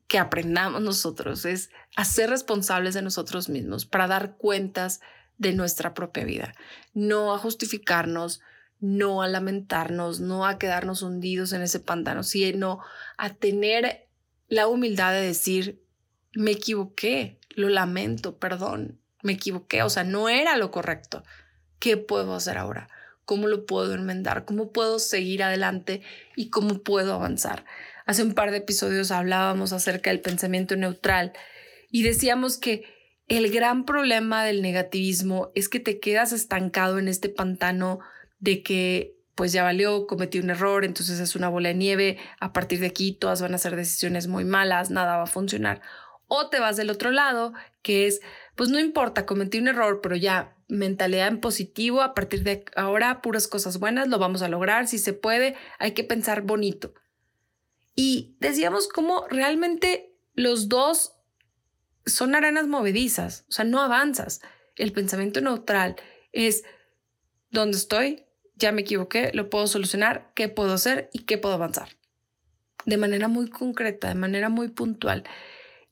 que 0.10 0.20
aprendamos 0.20 0.82
nosotros 0.82 1.46
es 1.46 1.70
a 1.96 2.04
ser 2.04 2.30
responsables 2.30 2.96
de 2.96 3.02
nosotros 3.02 3.48
mismos 3.48 3.86
para 3.86 4.08
dar 4.08 4.36
cuentas 4.36 5.00
de 5.38 5.54
nuestra 5.54 5.94
propia 5.94 6.26
vida, 6.26 6.54
no 6.94 7.34
a 7.34 7.38
justificarnos, 7.38 8.42
no 8.82 9.22
a 9.22 9.30
lamentarnos, 9.30 10.20
no 10.20 10.46
a 10.46 10.58
quedarnos 10.58 11.02
hundidos 11.02 11.54
en 11.54 11.62
ese 11.62 11.80
pantano, 11.80 12.24
sino 12.24 12.82
a 13.18 13.30
tener 13.30 14.10
la 14.50 14.68
humildad 14.68 15.14
de 15.14 15.22
decir, 15.22 15.82
me 16.34 16.52
equivoqué, 16.52 17.38
lo 17.56 17.70
lamento, 17.70 18.38
perdón, 18.38 19.00
me 19.22 19.34
equivoqué, 19.34 19.84
o 19.84 19.90
sea, 19.90 20.04
no 20.04 20.30
era 20.30 20.58
lo 20.58 20.72
correcto. 20.72 21.24
¿Qué 21.80 21.98
puedo 21.98 22.36
hacer 22.36 22.58
ahora? 22.58 22.90
¿Cómo 23.26 23.48
lo 23.48 23.66
puedo 23.66 23.94
enmendar? 23.94 24.46
¿Cómo 24.46 24.72
puedo 24.72 25.00
seguir 25.00 25.44
adelante 25.44 26.02
y 26.36 26.50
cómo 26.50 26.80
puedo 26.80 27.14
avanzar? 27.14 27.66
Hace 28.06 28.24
un 28.24 28.34
par 28.34 28.52
de 28.52 28.58
episodios 28.58 29.12
hablábamos 29.12 29.74
acerca 29.74 30.10
del 30.10 30.22
pensamiento 30.22 30.76
neutral 30.76 31.34
y 31.90 32.04
decíamos 32.04 32.58
que 32.58 32.84
el 33.28 33.52
gran 33.52 33.86
problema 33.86 34.44
del 34.44 34.62
negativismo 34.62 35.52
es 35.56 35.70
que 35.70 35.80
te 35.80 36.00
quedas 36.00 36.34
estancado 36.34 37.00
en 37.00 37.08
este 37.08 37.30
pantano 37.30 38.00
de 38.40 38.64
que 38.64 39.16
pues 39.36 39.54
ya 39.54 39.64
valió, 39.64 40.08
cometí 40.08 40.40
un 40.40 40.50
error, 40.50 40.84
entonces 40.84 41.20
es 41.20 41.36
una 41.36 41.48
bola 41.48 41.70
de 41.70 41.76
nieve, 41.76 42.18
a 42.40 42.52
partir 42.52 42.80
de 42.80 42.88
aquí 42.88 43.14
todas 43.14 43.42
van 43.42 43.56
a 43.56 43.58
ser 43.58 43.76
decisiones 43.76 44.28
muy 44.28 44.44
malas, 44.44 44.92
nada 44.92 45.18
va 45.18 45.24
a 45.24 45.28
funcionar. 45.28 45.82
O 46.34 46.48
te 46.48 46.62
vas 46.62 46.78
del 46.78 46.90
otro 46.90 47.12
lado, 47.12 47.52
que 47.82 48.08
es, 48.08 48.22
pues 48.56 48.70
no 48.70 48.80
importa, 48.80 49.26
cometí 49.26 49.60
un 49.60 49.68
error, 49.68 50.00
pero 50.02 50.16
ya 50.16 50.56
mentalidad 50.70 51.28
en 51.28 51.42
positivo, 51.42 52.02
a 52.02 52.14
partir 52.14 52.44
de 52.44 52.64
ahora 52.78 53.22
puras 53.22 53.50
cosas 53.50 53.80
buenas, 53.80 54.08
lo 54.08 54.18
vamos 54.18 54.42
a 54.42 54.48
lograr, 54.48 54.88
si 54.88 54.98
se 54.98 55.12
puede, 55.12 55.58
hay 55.78 55.92
que 55.92 56.06
pensar 56.06 56.44
bonito. 56.44 56.94
Y 57.96 58.38
decíamos 58.40 58.88
cómo 58.88 59.28
realmente 59.28 60.16
los 60.34 60.70
dos 60.70 61.18
son 62.06 62.34
arenas 62.34 62.66
movedizas, 62.66 63.44
o 63.50 63.52
sea, 63.52 63.66
no 63.66 63.82
avanzas. 63.82 64.40
El 64.78 64.94
pensamiento 64.94 65.42
neutral 65.42 65.98
es, 66.32 66.64
¿dónde 67.50 67.76
estoy? 67.76 68.24
Ya 68.56 68.72
me 68.72 68.84
equivoqué, 68.84 69.32
lo 69.34 69.50
puedo 69.50 69.68
solucionar, 69.68 70.32
¿qué 70.34 70.48
puedo 70.48 70.72
hacer 70.72 71.10
y 71.12 71.24
qué 71.24 71.38
puedo 71.38 71.56
avanzar? 71.56 71.90
De 72.86 72.96
manera 72.96 73.28
muy 73.28 73.50
concreta, 73.50 74.08
de 74.08 74.16
manera 74.16 74.48
muy 74.48 74.70
puntual. 74.70 75.26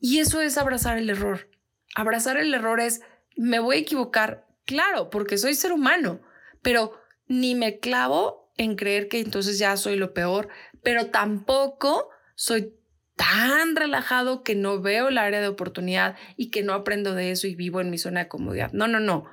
Y 0.00 0.18
eso 0.18 0.40
es 0.40 0.58
abrazar 0.58 0.98
el 0.98 1.10
error. 1.10 1.48
Abrazar 1.94 2.38
el 2.38 2.54
error 2.54 2.80
es, 2.80 3.02
me 3.36 3.58
voy 3.58 3.76
a 3.76 3.80
equivocar, 3.80 4.46
claro, 4.64 5.10
porque 5.10 5.38
soy 5.38 5.54
ser 5.54 5.72
humano, 5.72 6.20
pero 6.62 6.98
ni 7.26 7.54
me 7.54 7.78
clavo 7.78 8.52
en 8.56 8.76
creer 8.76 9.08
que 9.08 9.20
entonces 9.20 9.58
ya 9.58 9.76
soy 9.76 9.96
lo 9.96 10.12
peor, 10.14 10.48
pero 10.82 11.06
tampoco 11.06 12.10
soy 12.34 12.74
tan 13.16 13.76
relajado 13.76 14.42
que 14.42 14.54
no 14.54 14.80
veo 14.80 15.08
el 15.08 15.18
área 15.18 15.40
de 15.40 15.48
oportunidad 15.48 16.16
y 16.36 16.50
que 16.50 16.62
no 16.62 16.72
aprendo 16.72 17.14
de 17.14 17.30
eso 17.30 17.46
y 17.46 17.54
vivo 17.54 17.80
en 17.80 17.90
mi 17.90 17.98
zona 17.98 18.20
de 18.20 18.28
comodidad. 18.28 18.72
No, 18.72 18.88
no, 18.88 18.98
no. 18.98 19.26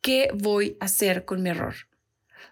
¿Qué 0.00 0.30
voy 0.34 0.76
a 0.80 0.86
hacer 0.86 1.24
con 1.24 1.42
mi 1.42 1.50
error? 1.50 1.74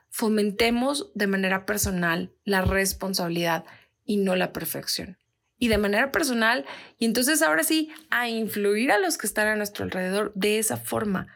Fomentemos 0.08 1.10
de 1.14 1.26
manera 1.26 1.66
personal 1.66 2.32
la 2.44 2.62
responsabilidad 2.62 3.64
y 4.04 4.18
no 4.18 4.36
la 4.36 4.52
perfección. 4.52 5.19
Y 5.60 5.68
de 5.68 5.78
manera 5.78 6.10
personal, 6.10 6.64
y 6.98 7.04
entonces 7.04 7.42
ahora 7.42 7.62
sí, 7.62 7.92
a 8.10 8.28
influir 8.28 8.90
a 8.90 8.98
los 8.98 9.16
que 9.16 9.28
están 9.28 9.46
a 9.46 9.54
nuestro 9.54 9.84
alrededor 9.84 10.32
de 10.34 10.58
esa 10.58 10.76
forma. 10.76 11.28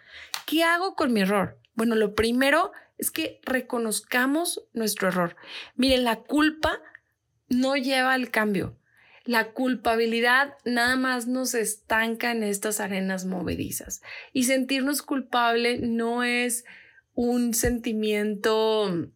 ¿Qué 0.46 0.64
hago 0.64 0.96
con 0.96 1.12
mi 1.12 1.20
error? 1.20 1.60
Bueno, 1.74 1.94
lo 1.94 2.14
primero 2.14 2.72
es 2.98 3.10
que 3.10 3.40
reconozcamos 3.44 4.66
nuestro 4.72 5.08
error. 5.08 5.36
Miren, 5.76 6.04
la 6.04 6.16
culpa 6.16 6.80
no 7.48 7.76
lleva 7.76 8.14
al 8.14 8.30
cambio. 8.30 8.76
La 9.24 9.52
culpabilidad 9.52 10.54
nada 10.64 10.96
más 10.96 11.26
nos 11.26 11.54
estanca 11.54 12.30
en 12.30 12.42
estas 12.42 12.80
arenas 12.80 13.24
movedizas. 13.24 14.02
Y 14.32 14.44
sentirnos 14.44 15.02
culpable 15.02 15.78
no 15.78 16.24
es 16.24 16.64
un 17.14 17.54
sentimiento 17.54 19.10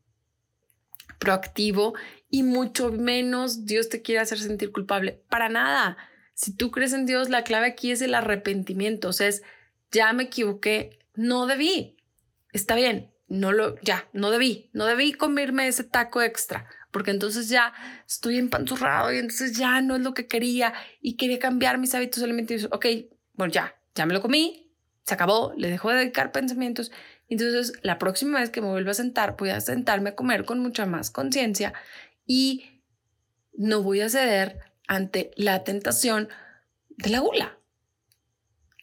proactivo 1.18 1.94
y 2.30 2.42
mucho 2.42 2.92
menos 2.92 3.64
Dios 3.64 3.88
te 3.88 4.02
quiere 4.02 4.20
hacer 4.20 4.38
sentir 4.38 4.72
culpable. 4.72 5.22
Para 5.28 5.48
nada. 5.48 5.96
Si 6.34 6.54
tú 6.54 6.70
crees 6.70 6.92
en 6.92 7.06
Dios, 7.06 7.30
la 7.30 7.42
clave 7.44 7.66
aquí 7.66 7.90
es 7.90 8.02
el 8.02 8.14
arrepentimiento. 8.14 9.08
O 9.08 9.12
sea, 9.12 9.28
es, 9.28 9.42
ya 9.90 10.12
me 10.12 10.24
equivoqué, 10.24 10.98
no 11.14 11.46
debí. 11.46 11.96
Está 12.52 12.74
bien, 12.74 13.10
no 13.28 13.52
lo, 13.52 13.78
ya, 13.80 14.08
no 14.12 14.30
debí, 14.30 14.70
no 14.72 14.86
debí 14.86 15.12
comerme 15.12 15.68
ese 15.68 15.84
taco 15.84 16.22
extra, 16.22 16.66
porque 16.90 17.10
entonces 17.10 17.48
ya 17.48 17.74
estoy 18.06 18.38
empanzurrado 18.38 19.12
y 19.12 19.18
entonces 19.18 19.56
ya 19.56 19.80
no 19.82 19.96
es 19.96 20.02
lo 20.02 20.14
que 20.14 20.26
quería 20.26 20.72
y 21.00 21.16
quería 21.16 21.38
cambiar 21.38 21.78
mis 21.78 21.94
hábitos 21.94 22.22
alimenticios. 22.22 22.70
Ok, 22.72 22.86
bueno, 23.34 23.52
ya, 23.52 23.76
ya 23.94 24.06
me 24.06 24.14
lo 24.14 24.22
comí, 24.22 24.72
se 25.02 25.14
acabó, 25.14 25.52
le 25.56 25.70
dejo 25.70 25.90
de 25.90 25.98
dedicar 25.98 26.32
pensamientos. 26.32 26.90
Entonces, 27.28 27.74
la 27.82 27.98
próxima 27.98 28.40
vez 28.40 28.48
que 28.48 28.62
me 28.62 28.68
vuelva 28.68 28.92
a 28.92 28.94
sentar, 28.94 29.36
voy 29.38 29.50
a 29.50 29.60
sentarme 29.60 30.10
a 30.10 30.16
comer 30.16 30.46
con 30.46 30.60
mucha 30.60 30.86
más 30.86 31.10
conciencia 31.10 31.74
y 32.28 32.82
no 33.54 33.82
voy 33.82 34.02
a 34.02 34.08
ceder 34.08 34.60
ante 34.86 35.32
la 35.34 35.64
tentación 35.64 36.28
de 36.90 37.10
la 37.10 37.18
gula. 37.18 37.58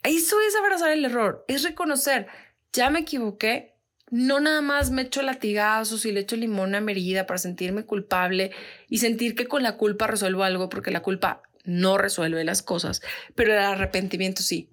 Eso 0.04 0.36
es 0.42 0.56
abrazar 0.56 0.92
el 0.92 1.06
error, 1.06 1.46
es 1.48 1.64
reconocer, 1.64 2.28
ya 2.74 2.90
me 2.90 3.00
equivoqué, 3.00 3.76
no 4.12 4.40
nada 4.40 4.62
más 4.62 4.92
me 4.92 5.04
echo 5.04 5.22
latigazos 5.22 6.06
y 6.06 6.12
le 6.12 6.22
echo 6.22 6.36
limón 6.36 6.76
a 6.76 6.82
mi 6.82 7.16
para 7.24 7.38
sentirme 7.38 7.86
culpable 7.86 8.52
y 8.88 9.00
sentir 9.00 9.34
que 9.36 9.48
con 9.48 9.64
la 9.64 9.78
culpa 9.78 10.08
resuelvo 10.08 10.44
algo, 10.44 10.70
porque 10.70 10.92
la 10.92 11.02
culpa 11.02 11.42
no 11.64 11.98
resuelve 11.98 12.44
las 12.44 12.62
cosas, 12.62 13.02
pero 13.34 13.54
el 13.54 13.60
arrepentimiento 13.60 14.44
sí. 14.44 14.70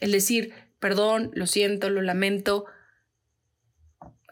El 0.00 0.12
decir, 0.12 0.54
perdón, 0.78 1.30
lo 1.34 1.46
siento, 1.46 1.90
lo 1.90 2.00
lamento, 2.00 2.64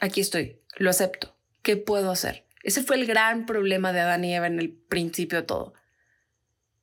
aquí 0.00 0.22
estoy, 0.22 0.60
lo 0.76 0.88
acepto. 0.88 1.36
¿Qué 1.62 1.76
puedo 1.76 2.10
hacer? 2.10 2.47
Ese 2.68 2.82
fue 2.82 2.96
el 2.96 3.06
gran 3.06 3.46
problema 3.46 3.94
de 3.94 4.00
Adán 4.00 4.26
y 4.26 4.34
Eva 4.34 4.46
en 4.46 4.58
el 4.58 4.70
principio 4.70 5.38
de 5.38 5.46
todo. 5.46 5.72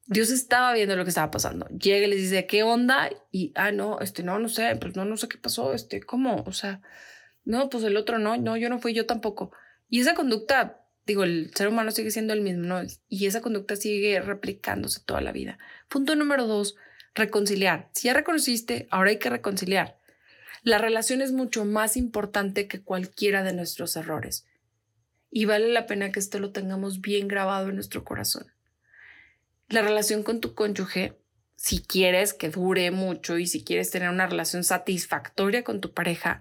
Dios 0.07 0.31
estaba 0.31 0.73
viendo 0.73 0.95
lo 0.95 1.03
que 1.03 1.09
estaba 1.09 1.29
pasando. 1.29 1.67
Llega 1.67 2.07
y 2.07 2.09
les 2.09 2.21
dice, 2.21 2.47
¿qué 2.47 2.63
onda? 2.63 3.11
Y, 3.31 3.51
ah, 3.53 3.71
no, 3.71 3.99
este, 3.99 4.23
no, 4.23 4.39
no 4.39 4.49
sé, 4.49 4.75
pues 4.77 4.95
no, 4.95 5.05
no 5.05 5.15
sé 5.15 5.27
qué 5.27 5.37
pasó, 5.37 5.75
este, 5.75 6.01
¿cómo? 6.01 6.43
O 6.47 6.53
sea, 6.53 6.81
no, 7.43 7.69
pues 7.69 7.83
el 7.83 7.97
otro 7.97 8.17
no, 8.17 8.35
no, 8.35 8.57
yo 8.57 8.67
no 8.67 8.79
fui, 8.79 8.95
yo 8.95 9.05
tampoco. 9.05 9.51
Y 9.87 9.99
esa 9.99 10.15
conducta, 10.15 10.87
digo, 11.05 11.23
el 11.23 11.51
ser 11.53 11.67
humano 11.67 11.91
sigue 11.91 12.09
siendo 12.09 12.33
el 12.33 12.41
mismo, 12.41 12.63
¿no? 12.63 12.81
Y 13.07 13.27
esa 13.27 13.41
conducta 13.41 13.75
sigue 13.75 14.19
replicándose 14.21 15.01
toda 15.05 15.21
la 15.21 15.31
vida. 15.31 15.59
Punto 15.87 16.15
número 16.15 16.47
dos, 16.47 16.77
reconciliar. 17.13 17.89
Si 17.93 18.07
ya 18.07 18.15
reconociste, 18.15 18.87
ahora 18.89 19.11
hay 19.11 19.19
que 19.19 19.29
reconciliar. 19.29 19.99
La 20.63 20.79
relación 20.79 21.21
es 21.21 21.31
mucho 21.31 21.63
más 21.63 21.95
importante 21.95 22.67
que 22.67 22.81
cualquiera 22.81 23.43
de 23.43 23.53
nuestros 23.53 23.95
errores. 23.95 24.47
Y 25.37 25.43
vale 25.43 25.67
la 25.67 25.85
pena 25.85 26.13
que 26.13 26.19
esto 26.21 26.39
lo 26.39 26.53
tengamos 26.53 27.01
bien 27.01 27.27
grabado 27.27 27.67
en 27.67 27.75
nuestro 27.75 28.05
corazón. 28.05 28.53
La 29.67 29.81
relación 29.81 30.23
con 30.23 30.39
tu 30.39 30.53
cónyuge, 30.53 31.19
si 31.57 31.81
quieres 31.81 32.33
que 32.33 32.49
dure 32.49 32.89
mucho 32.91 33.37
y 33.37 33.45
si 33.45 33.61
quieres 33.61 33.91
tener 33.91 34.07
una 34.07 34.27
relación 34.27 34.63
satisfactoria 34.63 35.65
con 35.65 35.81
tu 35.81 35.93
pareja, 35.93 36.39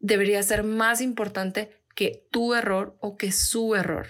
debería 0.00 0.42
ser 0.42 0.64
más 0.64 1.00
importante 1.00 1.80
que 1.94 2.26
tu 2.30 2.52
error 2.52 2.94
o 3.00 3.16
que 3.16 3.32
su 3.32 3.74
error. 3.74 4.08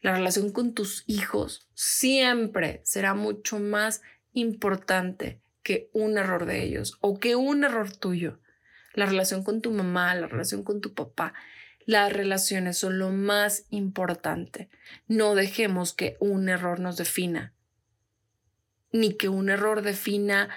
La 0.00 0.14
relación 0.14 0.50
con 0.50 0.72
tus 0.72 1.04
hijos 1.06 1.68
siempre 1.74 2.80
será 2.86 3.12
mucho 3.12 3.58
más 3.58 4.00
importante 4.32 5.42
que 5.62 5.90
un 5.92 6.16
error 6.16 6.46
de 6.46 6.62
ellos 6.62 6.96
o 7.02 7.20
que 7.20 7.36
un 7.36 7.64
error 7.64 7.94
tuyo. 7.94 8.40
La 8.94 9.04
relación 9.04 9.44
con 9.44 9.60
tu 9.60 9.72
mamá, 9.72 10.14
la 10.14 10.26
relación 10.26 10.62
con 10.62 10.80
tu 10.80 10.94
papá, 10.94 11.34
las 11.88 12.12
relaciones 12.12 12.76
son 12.76 12.98
lo 12.98 13.08
más 13.08 13.64
importante. 13.70 14.68
No 15.06 15.34
dejemos 15.34 15.94
que 15.94 16.18
un 16.20 16.50
error 16.50 16.80
nos 16.80 16.98
defina, 16.98 17.54
ni 18.92 19.14
que 19.14 19.30
un 19.30 19.48
error 19.48 19.80
defina 19.80 20.50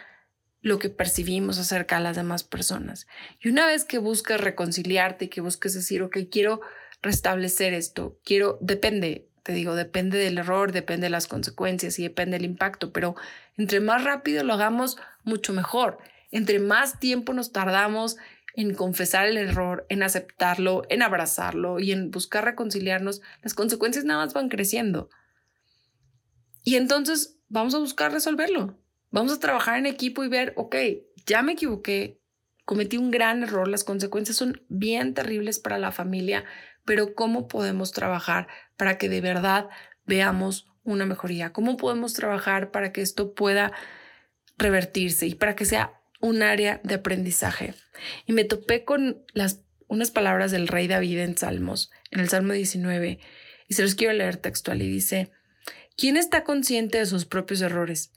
lo 0.60 0.78
que 0.78 0.90
percibimos 0.90 1.58
acerca 1.58 1.96
de 2.00 2.04
las 2.04 2.18
demás 2.18 2.44
personas. 2.44 3.08
Y 3.40 3.48
una 3.48 3.66
vez 3.66 3.86
que 3.86 3.98
buscas 3.98 4.42
reconciliarte 4.42 5.26
y 5.26 5.28
que 5.30 5.40
busques 5.40 5.74
decir, 5.74 6.04
ok, 6.04 6.18
quiero 6.30 6.60
restablecer 7.02 7.74
esto, 7.74 8.20
quiero, 8.26 8.58
depende, 8.60 9.30
te 9.44 9.54
digo, 9.54 9.76
depende 9.76 10.18
del 10.18 10.38
error, 10.38 10.74
depende 10.74 11.06
de 11.06 11.12
las 11.12 11.28
consecuencias 11.28 11.98
y 11.98 12.04
depende 12.04 12.40
del 12.40 12.46
impacto, 12.46 12.92
pero 12.92 13.16
entre 13.56 13.80
más 13.80 14.04
rápido 14.04 14.44
lo 14.44 14.56
hagamos, 14.56 14.98
mucho 15.24 15.54
mejor. 15.54 16.00
Entre 16.30 16.60
más 16.60 17.00
tiempo 17.00 17.32
nos 17.32 17.54
tardamos 17.54 18.18
en 18.54 18.74
confesar 18.74 19.28
el 19.28 19.38
error, 19.38 19.86
en 19.90 20.04
aceptarlo, 20.04 20.84
en 20.90 21.02
abrazarlo 21.02 21.80
y 21.80 21.92
en 21.92 22.12
buscar 22.12 22.46
reconciliarnos, 22.46 23.22
las 23.42 23.54
consecuencias 23.54 24.06
nada 24.06 24.26
más 24.26 24.34
van 24.34 24.50
creciendo. 24.50 25.10
Y 26.64 26.76
entonces 26.76 27.40
vamos 27.50 27.74
a 27.76 27.80
buscar 27.80 28.12
resolverlo. 28.12 28.78
Vamos 29.10 29.34
a 29.34 29.40
trabajar 29.40 29.78
en 29.78 29.86
equipo 29.86 30.24
y 30.24 30.30
ver, 30.30 30.54
ok, 30.56 30.76
ya 31.26 31.42
me 31.42 31.54
equivoqué, 31.54 32.22
cometí 32.66 32.98
un 32.98 33.12
gran 33.12 33.44
error, 33.44 33.68
las 33.68 33.84
consecuencias 33.84 34.38
son 34.38 34.64
bien 34.70 35.14
terribles 35.14 35.60
para 35.60 35.78
la 35.78 35.92
familia, 35.92 36.46
pero 36.86 37.14
¿cómo 37.14 37.48
podemos 37.48 37.92
trabajar 37.92 38.48
para 38.78 38.98
que 38.98 39.10
de 39.10 39.22
verdad 39.22 39.70
veamos 40.06 40.72
una 40.84 41.06
mejoría? 41.06 41.52
¿Cómo 41.52 41.78
podemos 41.78 42.14
trabajar 42.14 42.72
para 42.72 42.92
que 42.94 43.02
esto 43.02 43.34
pueda 43.34 43.74
revertirse 44.58 45.28
y 45.28 45.36
para 45.36 45.56
que 45.56 45.66
sea 45.66 46.01
un 46.22 46.44
área 46.44 46.80
de 46.84 46.96
aprendizaje? 46.96 47.74
Y 48.26 48.34
me 48.34 48.44
topé 48.44 48.84
con 48.84 49.24
las, 49.34 49.62
unas 49.88 50.12
palabras 50.12 50.52
del 50.52 50.68
rey 50.68 50.88
David 50.88 51.20
en 51.20 51.38
Salmos, 51.38 51.92
en 52.12 52.20
el 52.20 52.30
Salmo 52.30 52.54
19, 52.54 53.20
y 53.68 53.74
se 53.74 53.84
los 53.84 53.96
quiero 53.96 54.14
leer 54.14 54.38
textual 54.38 54.82
y 54.82 54.88
dice, 54.88 55.32
¿quién 55.98 56.18
está 56.18 56.44
consciente 56.44 56.98
de 56.98 57.06
sus 57.06 57.26
propios 57.26 57.62
errores? 57.62 58.12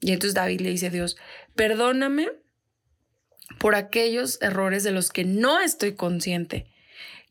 Y 0.00 0.12
entonces 0.12 0.34
David 0.34 0.60
le 0.60 0.70
dice 0.70 0.88
a 0.88 0.90
Dios, 0.90 1.16
perdóname 1.54 2.28
por 3.58 3.74
aquellos 3.74 4.40
errores 4.42 4.84
de 4.84 4.92
los 4.92 5.10
que 5.10 5.24
no 5.24 5.60
estoy 5.60 5.94
consciente. 5.94 6.70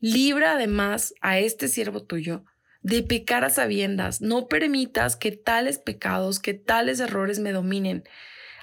Libra 0.00 0.52
además 0.52 1.14
a 1.20 1.38
este 1.38 1.68
siervo 1.68 2.02
tuyo 2.02 2.44
de 2.82 3.02
pecar 3.02 3.44
a 3.44 3.50
sabiendas. 3.50 4.20
No 4.20 4.48
permitas 4.48 5.16
que 5.16 5.32
tales 5.32 5.78
pecados, 5.78 6.38
que 6.38 6.54
tales 6.54 7.00
errores 7.00 7.38
me 7.38 7.52
dominen. 7.52 8.04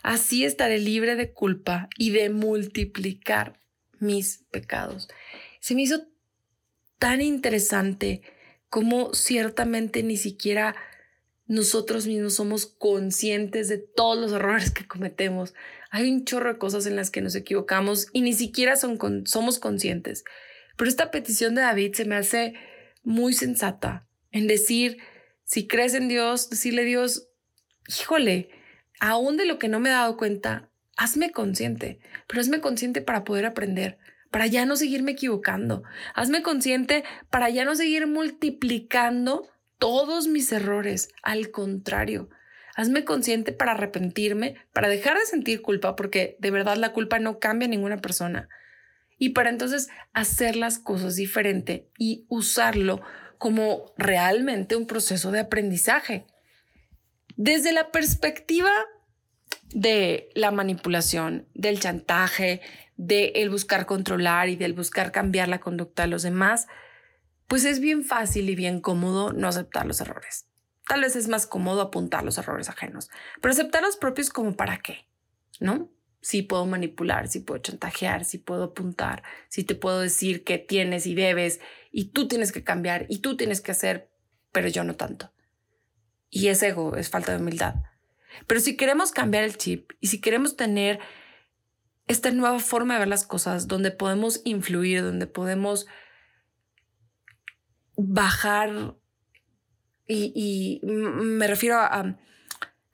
Así 0.05 0.45
estaré 0.45 0.77
libre 0.77 1.15
de 1.15 1.33
culpa 1.33 1.89
y 1.97 2.11
de 2.11 2.29
multiplicar 2.29 3.59
mis 3.97 4.45
pecados. 4.51 5.07
Se 5.59 5.73
me 5.73 5.81
hizo 5.81 6.05
tan 6.99 7.21
interesante 7.21 8.21
como 8.69 9.15
ciertamente 9.15 10.03
ni 10.03 10.17
siquiera 10.17 10.75
nosotros 11.47 12.05
mismos 12.05 12.35
somos 12.35 12.67
conscientes 12.67 13.67
de 13.67 13.79
todos 13.79 14.19
los 14.19 14.31
errores 14.31 14.69
que 14.69 14.85
cometemos. 14.87 15.55
Hay 15.89 16.11
un 16.11 16.23
chorro 16.23 16.53
de 16.53 16.59
cosas 16.59 16.85
en 16.85 16.95
las 16.95 17.09
que 17.09 17.21
nos 17.21 17.33
equivocamos 17.33 18.05
y 18.13 18.21
ni 18.21 18.33
siquiera 18.33 18.75
somos 18.75 19.57
conscientes. 19.57 20.23
Pero 20.77 20.87
esta 20.87 21.09
petición 21.09 21.55
de 21.55 21.61
David 21.61 21.95
se 21.95 22.05
me 22.05 22.15
hace 22.15 22.53
muy 23.01 23.33
sensata 23.33 24.07
en 24.31 24.45
decir, 24.45 24.99
si 25.45 25.65
crees 25.65 25.95
en 25.95 26.09
Dios, 26.09 26.51
decirle 26.51 26.83
a 26.83 26.85
Dios, 26.85 27.27
híjole, 27.87 28.49
aún 28.99 29.37
de 29.37 29.45
lo 29.45 29.59
que 29.59 29.67
no 29.67 29.79
me 29.79 29.89
he 29.89 29.93
dado 29.93 30.17
cuenta, 30.17 30.69
hazme 30.97 31.31
consciente, 31.31 31.99
pero 32.27 32.41
hazme 32.41 32.61
consciente 32.61 33.01
para 33.01 33.23
poder 33.23 33.45
aprender, 33.45 33.97
para 34.31 34.47
ya 34.47 34.65
no 34.65 34.75
seguirme 34.75 35.13
equivocando. 35.13 35.83
Hazme 36.13 36.41
consciente 36.41 37.03
para 37.29 37.49
ya 37.49 37.65
no 37.65 37.75
seguir 37.75 38.07
multiplicando 38.07 39.47
todos 39.77 40.27
mis 40.27 40.51
errores. 40.51 41.09
Al 41.23 41.51
contrario, 41.51 42.29
hazme 42.75 43.05
consciente 43.05 43.53
para 43.53 43.71
arrepentirme, 43.71 44.55
para 44.73 44.89
dejar 44.89 45.17
de 45.17 45.25
sentir 45.25 45.61
culpa, 45.61 45.95
porque 45.95 46.35
de 46.39 46.51
verdad 46.51 46.77
la 46.77 46.91
culpa 46.91 47.19
no 47.19 47.39
cambia 47.39 47.67
a 47.67 47.69
ninguna 47.69 47.97
persona. 47.97 48.49
Y 49.17 49.29
para 49.29 49.49
entonces 49.49 49.87
hacer 50.11 50.57
las 50.57 50.79
cosas 50.79 51.15
diferente 51.15 51.87
y 51.97 52.25
usarlo 52.27 53.01
como 53.37 53.93
realmente 53.97 54.75
un 54.75 54.87
proceso 54.87 55.31
de 55.31 55.39
aprendizaje. 55.39 56.25
Desde 57.37 57.73
la 57.73 57.91
perspectiva 57.91 58.71
de 59.73 60.29
la 60.35 60.51
manipulación, 60.51 61.47
del 61.53 61.79
chantaje, 61.79 62.61
el 62.97 63.49
buscar 63.49 63.85
controlar 63.85 64.49
y 64.49 64.55
del 64.55 64.73
buscar 64.73 65.11
cambiar 65.11 65.49
la 65.49 65.59
conducta 65.59 66.03
de 66.03 66.09
los 66.09 66.23
demás, 66.23 66.67
pues 67.47 67.65
es 67.65 67.79
bien 67.79 68.03
fácil 68.03 68.49
y 68.49 68.55
bien 68.55 68.79
cómodo 68.79 69.33
no 69.33 69.47
aceptar 69.47 69.85
los 69.85 70.01
errores. 70.01 70.47
Tal 70.87 71.01
vez 71.01 71.15
es 71.15 71.27
más 71.27 71.47
cómodo 71.47 71.81
apuntar 71.81 72.23
los 72.23 72.37
errores 72.37 72.69
ajenos, 72.69 73.09
pero 73.41 73.51
aceptar 73.51 73.81
los 73.81 73.97
propios 73.97 74.29
como 74.29 74.55
para 74.55 74.77
qué, 74.77 75.07
¿no? 75.59 75.91
Si 76.21 76.41
puedo 76.41 76.65
manipular, 76.65 77.27
si 77.27 77.39
puedo 77.39 77.61
chantajear, 77.61 78.23
si 78.23 78.37
puedo 78.37 78.63
apuntar, 78.65 79.23
si 79.49 79.63
te 79.63 79.75
puedo 79.75 79.99
decir 79.99 80.43
que 80.43 80.57
tienes 80.57 81.05
y 81.05 81.15
debes 81.15 81.59
y 81.91 82.05
tú 82.05 82.27
tienes 82.27 82.51
que 82.51 82.63
cambiar 82.63 83.05
y 83.09 83.19
tú 83.19 83.35
tienes 83.35 83.61
que 83.61 83.71
hacer, 83.71 84.09
pero 84.51 84.67
yo 84.69 84.83
no 84.83 84.95
tanto. 84.95 85.31
Y 86.29 86.47
es 86.47 86.61
ego, 86.63 86.95
es 86.95 87.09
falta 87.09 87.31
de 87.31 87.39
humildad. 87.39 87.75
Pero 88.47 88.59
si 88.59 88.75
queremos 88.75 89.11
cambiar 89.11 89.43
el 89.43 89.57
chip 89.57 89.91
y 89.99 90.07
si 90.07 90.19
queremos 90.19 90.55
tener 90.55 90.99
esta 92.07 92.31
nueva 92.31 92.59
forma 92.59 92.95
de 92.95 92.99
ver 92.99 93.07
las 93.07 93.25
cosas, 93.25 93.67
donde 93.67 93.91
podemos 93.91 94.41
influir, 94.43 95.01
donde 95.01 95.27
podemos 95.27 95.87
bajar 97.97 98.95
y, 100.07 100.81
me 100.83 101.47
refiero 101.47 101.77
a, 101.77 102.17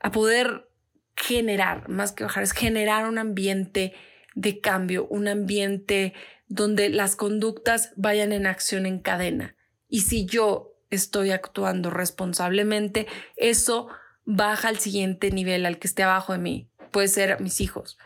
a, 0.00 0.12
poder 0.12 0.70
generar, 1.14 1.88
más 1.90 2.12
que 2.12 2.24
bajar, 2.24 2.42
es 2.42 2.52
generar 2.52 3.06
un 3.06 3.18
ambiente 3.18 3.92
de 4.34 4.60
cambio, 4.60 5.06
un 5.08 5.28
ambiente 5.28 6.14
donde 6.46 6.88
las 6.88 7.16
conductas 7.16 7.92
vayan 7.96 8.32
en 8.32 8.46
acción 8.46 8.86
en 8.86 9.00
cadena. 9.00 9.56
Y 9.88 10.00
si 10.00 10.24
yo 10.24 10.71
estoy 10.96 11.30
actuando 11.30 11.90
responsablemente, 11.90 13.06
eso 13.36 13.88
baja 14.24 14.68
al 14.68 14.78
siguiente 14.78 15.30
nivel, 15.30 15.66
al 15.66 15.78
que 15.78 15.88
esté 15.88 16.02
abajo 16.02 16.32
de 16.32 16.38
mí. 16.38 16.70
Puede 16.90 17.08
ser 17.08 17.40
mis 17.40 17.60
hijos, 17.60 17.98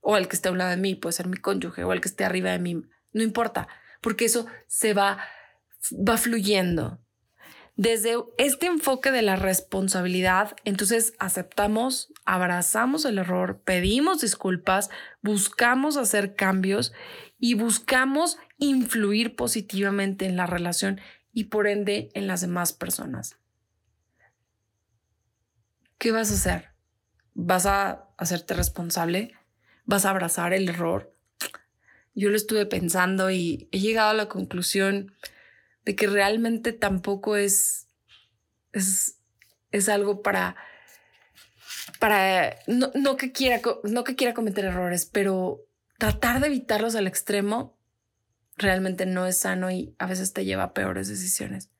o 0.00 0.14
al 0.14 0.28
que 0.28 0.36
esté 0.36 0.48
a 0.48 0.52
un 0.52 0.58
lado 0.58 0.70
de 0.70 0.76
mí, 0.76 0.94
puede 0.94 1.12
ser 1.12 1.28
mi 1.28 1.36
cónyuge, 1.36 1.84
o 1.84 1.90
al 1.90 2.00
que 2.00 2.08
esté 2.08 2.24
arriba 2.24 2.50
de 2.50 2.58
mí. 2.58 2.82
No 3.12 3.22
importa, 3.22 3.68
porque 4.00 4.24
eso 4.24 4.46
se 4.66 4.94
va 4.94 5.18
va 5.92 6.16
fluyendo. 6.16 6.98
Desde 7.74 8.16
este 8.36 8.66
enfoque 8.66 9.10
de 9.10 9.22
la 9.22 9.36
responsabilidad, 9.36 10.54
entonces 10.64 11.14
aceptamos, 11.18 12.12
abrazamos 12.24 13.06
el 13.06 13.18
error, 13.18 13.62
pedimos 13.64 14.20
disculpas, 14.20 14.90
buscamos 15.22 15.96
hacer 15.96 16.34
cambios 16.34 16.92
y 17.38 17.54
buscamos 17.54 18.36
influir 18.58 19.34
positivamente 19.36 20.26
en 20.26 20.36
la 20.36 20.46
relación 20.46 21.00
y 21.32 21.44
por 21.44 21.66
ende 21.66 22.10
en 22.14 22.26
las 22.26 22.40
demás 22.40 22.72
personas. 22.72 23.36
¿Qué 25.98 26.10
vas 26.10 26.30
a 26.30 26.34
hacer? 26.34 26.68
¿Vas 27.34 27.66
a 27.66 28.08
hacerte 28.16 28.54
responsable? 28.54 29.34
¿Vas 29.84 30.04
a 30.04 30.10
abrazar 30.10 30.52
el 30.52 30.68
error? 30.68 31.14
Yo 32.14 32.28
lo 32.28 32.36
estuve 32.36 32.66
pensando 32.66 33.30
y 33.30 33.68
he 33.72 33.80
llegado 33.80 34.10
a 34.10 34.14
la 34.14 34.28
conclusión 34.28 35.14
de 35.84 35.96
que 35.96 36.06
realmente 36.06 36.72
tampoco 36.72 37.36
es, 37.36 37.88
es, 38.72 39.18
es 39.70 39.88
algo 39.88 40.22
para, 40.22 40.56
para 41.98 42.56
no, 42.66 43.16
que 43.16 43.32
quiera, 43.32 43.60
no 43.84 44.04
que 44.04 44.14
quiera 44.14 44.34
cometer 44.34 44.64
errores, 44.64 45.06
pero 45.06 45.64
tratar 45.98 46.40
de 46.40 46.48
evitarlos 46.48 46.94
al 46.94 47.06
extremo 47.06 47.78
realmente 48.62 49.06
no 49.06 49.26
es 49.26 49.38
sano 49.38 49.70
y 49.70 49.94
a 49.98 50.06
veces 50.06 50.32
te 50.32 50.44
lleva 50.44 50.64
a 50.64 50.74
peores 50.74 51.08
decisiones. 51.08 51.70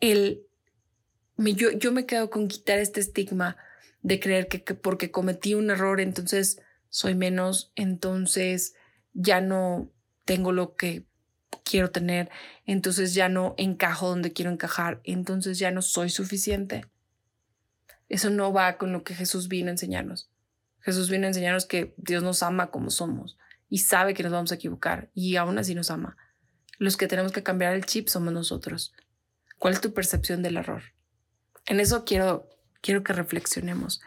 El, 0.00 0.42
yo, 1.36 1.70
yo 1.72 1.92
me 1.92 2.06
quedo 2.06 2.30
con 2.30 2.48
quitar 2.48 2.78
este 2.78 3.00
estigma 3.00 3.56
de 4.02 4.20
creer 4.20 4.48
que, 4.48 4.62
que 4.62 4.74
porque 4.74 5.10
cometí 5.10 5.54
un 5.54 5.70
error, 5.70 6.00
entonces 6.00 6.60
soy 6.88 7.14
menos, 7.14 7.72
entonces 7.76 8.74
ya 9.12 9.40
no 9.40 9.90
tengo 10.24 10.52
lo 10.52 10.74
que 10.74 11.04
quiero 11.64 11.90
tener, 11.90 12.30
entonces 12.66 13.14
ya 13.14 13.28
no 13.28 13.54
encajo 13.58 14.08
donde 14.08 14.32
quiero 14.32 14.50
encajar, 14.50 15.00
entonces 15.04 15.58
ya 15.58 15.70
no 15.70 15.82
soy 15.82 16.10
suficiente. 16.10 16.86
Eso 18.08 18.30
no 18.30 18.52
va 18.52 18.76
con 18.76 18.92
lo 18.92 19.04
que 19.04 19.14
Jesús 19.14 19.48
vino 19.48 19.68
a 19.68 19.72
enseñarnos. 19.72 20.30
Jesús 20.80 21.10
vino 21.10 21.24
a 21.24 21.28
enseñarnos 21.28 21.66
que 21.66 21.94
Dios 21.96 22.22
nos 22.22 22.42
ama 22.42 22.70
como 22.70 22.90
somos 22.90 23.36
y 23.70 23.78
sabe 23.78 24.12
que 24.12 24.22
nos 24.22 24.32
vamos 24.32 24.52
a 24.52 24.56
equivocar 24.56 25.10
y 25.14 25.36
aún 25.36 25.58
así 25.58 25.74
nos 25.74 25.90
ama. 25.90 26.18
Los 26.76 26.98
que 26.98 27.08
tenemos 27.08 27.32
que 27.32 27.42
cambiar 27.42 27.74
el 27.74 27.86
chip 27.86 28.08
somos 28.08 28.34
nosotros. 28.34 28.92
¿Cuál 29.58 29.72
es 29.72 29.80
tu 29.80 29.94
percepción 29.94 30.42
del 30.42 30.58
error? 30.58 30.82
En 31.66 31.80
eso 31.80 32.04
quiero, 32.04 32.48
quiero 32.82 33.02
que 33.02 33.14
reflexionemos. 33.14 34.02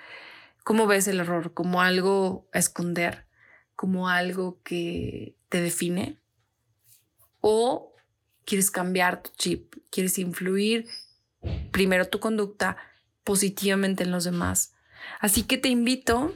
¿Cómo 0.64 0.86
ves 0.86 1.08
el 1.08 1.20
error? 1.20 1.54
¿Como 1.54 1.82
algo 1.82 2.48
a 2.54 2.60
esconder? 2.60 3.26
¿Como 3.76 4.10
algo 4.10 4.62
que 4.64 5.36
te 5.50 5.62
define? 5.62 6.20
o 7.46 7.94
quieres 8.46 8.72
cambiar 8.72 9.22
tu 9.22 9.32
chip, 9.38 9.76
quieres 9.92 10.18
influir 10.18 10.88
primero 11.72 12.08
tu 12.08 12.22
conducta 12.22 12.78
positivamente 13.26 14.04
en 14.04 14.12
los 14.12 14.24
demás. 14.24 14.74
Así 15.20 15.44
que 15.44 15.58
te 15.58 15.68
invito 15.68 16.34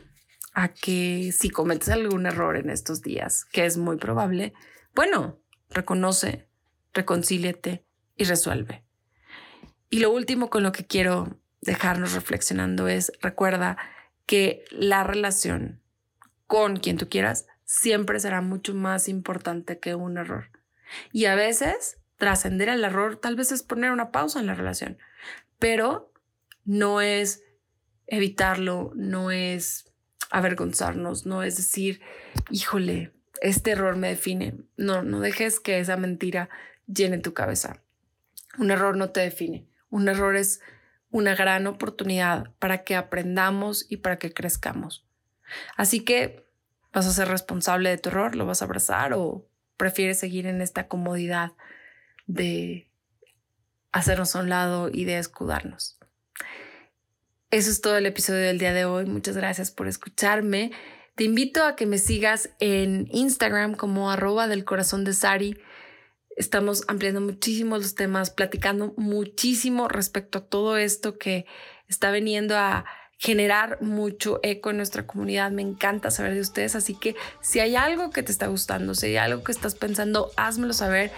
a 0.58 0.70
que 0.70 1.32
si 1.38 1.52
cometes 1.52 1.90
algún 1.90 2.26
error 2.26 2.58
en 2.58 2.72
estos 2.72 3.04
días, 3.04 3.46
que 3.46 3.68
es 3.68 3.78
muy 3.78 3.98
probable, 3.98 4.54
bueno, 4.96 5.40
reconoce, 5.70 6.48
reconcíliate 6.96 7.86
y 8.16 8.24
resuelve. 8.24 8.84
Y 9.92 10.00
lo 10.00 10.10
último 10.10 10.50
con 10.50 10.64
lo 10.64 10.72
que 10.72 10.88
quiero 10.88 11.40
dejarnos 11.62 12.14
reflexionando 12.14 12.88
es, 12.88 13.12
recuerda 13.22 13.78
que 14.26 14.66
la 14.72 15.04
relación 15.04 15.80
con 16.48 16.78
quien 16.78 16.98
tú 16.98 17.08
quieras 17.08 17.46
siempre 17.64 18.20
será 18.20 18.42
mucho 18.42 18.74
más 18.74 19.10
importante 19.10 19.78
que 19.78 19.94
un 19.94 20.18
error. 20.18 20.50
Y 21.12 21.26
a 21.26 21.36
veces 21.36 22.00
trascender 22.16 22.70
el 22.70 22.84
error 22.84 23.18
tal 23.18 23.36
vez 23.36 23.52
es 23.52 23.62
poner 23.62 23.92
una 23.92 24.10
pausa 24.10 24.40
en 24.40 24.48
la 24.48 24.56
relación, 24.56 24.98
pero 25.60 26.12
no 26.66 27.00
es 27.00 27.44
evitarlo, 28.08 28.92
no 28.96 29.30
es 29.30 29.87
avergonzarnos, 30.32 31.26
no 31.26 31.44
es 31.44 31.58
decir, 31.58 32.02
híjole, 32.50 33.12
este 33.42 33.72
error 33.72 33.96
me 33.96 34.10
define. 34.10 34.56
No, 34.76 35.04
no 35.04 35.20
dejes 35.20 35.60
que 35.60 35.80
esa 35.80 35.98
mentira 35.98 36.50
llene 36.88 37.20
tu 37.20 37.34
cabeza. 37.34 37.82
Un 38.58 38.72
error 38.72 38.98
no 38.98 39.10
te 39.12 39.22
define. 39.22 39.68
Un 39.90 40.08
error 40.08 40.36
es 40.36 40.62
una 41.10 41.36
gran 41.36 41.68
oportunidad 41.68 42.52
para 42.60 42.84
que 42.84 42.96
aprendamos 42.96 43.86
y 43.90 43.98
para 43.98 44.18
que 44.20 44.34
crezcamos. 44.34 45.06
Así 45.76 46.02
que 46.02 46.46
vas 46.92 47.06
a 47.06 47.14
ser 47.14 47.28
responsable 47.28 47.90
de 47.90 47.98
tu 47.98 48.10
error, 48.10 48.36
lo 48.36 48.46
vas 48.46 48.62
a 48.62 48.66
abrazar 48.66 49.14
o 49.14 49.48
prefieres 49.78 50.20
seguir 50.20 50.48
en 50.48 50.62
esta 50.62 50.88
comodidad 50.88 51.52
de 52.26 52.90
hacernos 53.92 54.36
a 54.36 54.40
un 54.40 54.50
lado 54.50 54.90
y 54.92 55.06
de 55.06 55.18
escudarnos. 55.18 55.97
Eso 57.50 57.72
es 57.72 57.80
todo 57.80 57.96
el 57.96 58.06
episodio 58.06 58.42
del 58.42 58.60
día 58.60 58.74
de 58.74 58.84
hoy. 58.84 59.06
Muchas 59.06 59.38
gracias 59.38 59.72
por 59.72 59.88
escucharme. 59.88 60.72
Te 61.16 61.24
invito 61.24 61.64
a 61.64 61.78
que 61.78 61.86
me 61.86 61.98
sigas 61.98 62.50
en 62.60 63.08
Instagram 63.10 63.76
como 63.76 64.12
arroba 64.12 64.50
del 64.50 64.66
corazón 64.66 65.06
de 65.06 65.14
Sari. 65.14 65.58
Estamos 66.36 66.84
ampliando 66.90 67.22
muchísimo 67.22 67.78
los 67.78 67.96
temas, 67.96 68.32
platicando 68.32 68.94
muchísimo 68.98 69.88
respecto 69.88 70.40
a 70.40 70.46
todo 70.46 70.76
esto 70.76 71.18
que 71.18 71.46
está 71.88 72.12
viniendo 72.12 72.58
a 72.58 72.84
generar 73.18 73.82
mucho 73.82 74.42
eco 74.44 74.72
en 74.72 74.78
nuestra 74.78 75.08
comunidad. 75.08 75.50
Me 75.52 75.62
encanta 75.62 76.12
saber 76.12 76.34
de 76.34 76.42
ustedes, 76.42 76.76
así 76.76 76.96
que 76.96 77.16
si 77.40 77.62
hay 77.62 77.78
algo 77.78 78.10
que 78.10 78.24
te 78.24 78.34
está 78.34 78.48
gustando, 78.48 78.94
si 78.94 79.06
hay 79.06 79.16
algo 79.16 79.46
que 79.46 79.54
estás 79.54 79.74
pensando, 79.74 80.32
házmelo 80.36 80.74
saber 80.74 81.12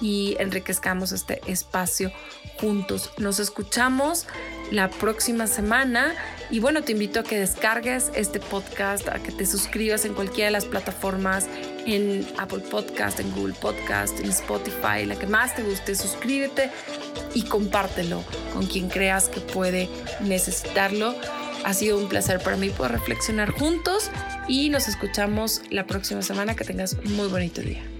y 0.00 0.36
enriquezcamos 0.38 1.12
este 1.12 1.40
espacio 1.46 2.12
juntos. 2.60 3.10
Nos 3.18 3.40
escuchamos 3.40 4.26
la 4.70 4.90
próxima 4.90 5.46
semana 5.46 6.14
y 6.50 6.60
bueno, 6.60 6.82
te 6.82 6.92
invito 6.92 7.20
a 7.20 7.22
que 7.22 7.38
descargues 7.38 8.10
este 8.14 8.40
podcast, 8.40 9.08
a 9.08 9.22
que 9.22 9.32
te 9.32 9.46
suscribas 9.46 10.04
en 10.04 10.14
cualquiera 10.14 10.46
de 10.46 10.52
las 10.52 10.64
plataformas, 10.64 11.46
en 11.86 12.26
Apple 12.38 12.60
Podcast, 12.70 13.20
en 13.20 13.30
Google 13.32 13.54
Podcast, 13.54 14.18
en 14.20 14.30
Spotify, 14.30 15.04
la 15.06 15.16
que 15.16 15.26
más 15.26 15.54
te 15.54 15.62
guste, 15.62 15.94
suscríbete 15.94 16.70
y 17.34 17.42
compártelo 17.44 18.22
con 18.52 18.66
quien 18.66 18.88
creas 18.88 19.28
que 19.28 19.40
puede 19.40 19.88
necesitarlo. 20.20 21.14
Ha 21.64 21.72
sido 21.72 21.98
un 21.98 22.08
placer 22.08 22.40
para 22.40 22.56
mí 22.56 22.68
poder 22.68 22.92
reflexionar 22.92 23.50
juntos 23.50 24.10
y 24.48 24.68
nos 24.68 24.86
escuchamos 24.86 25.62
la 25.70 25.86
próxima 25.86 26.20
semana. 26.22 26.54
Que 26.54 26.64
tengas 26.64 26.94
un 27.04 27.16
muy 27.16 27.28
bonito 27.28 27.62
día. 27.62 27.93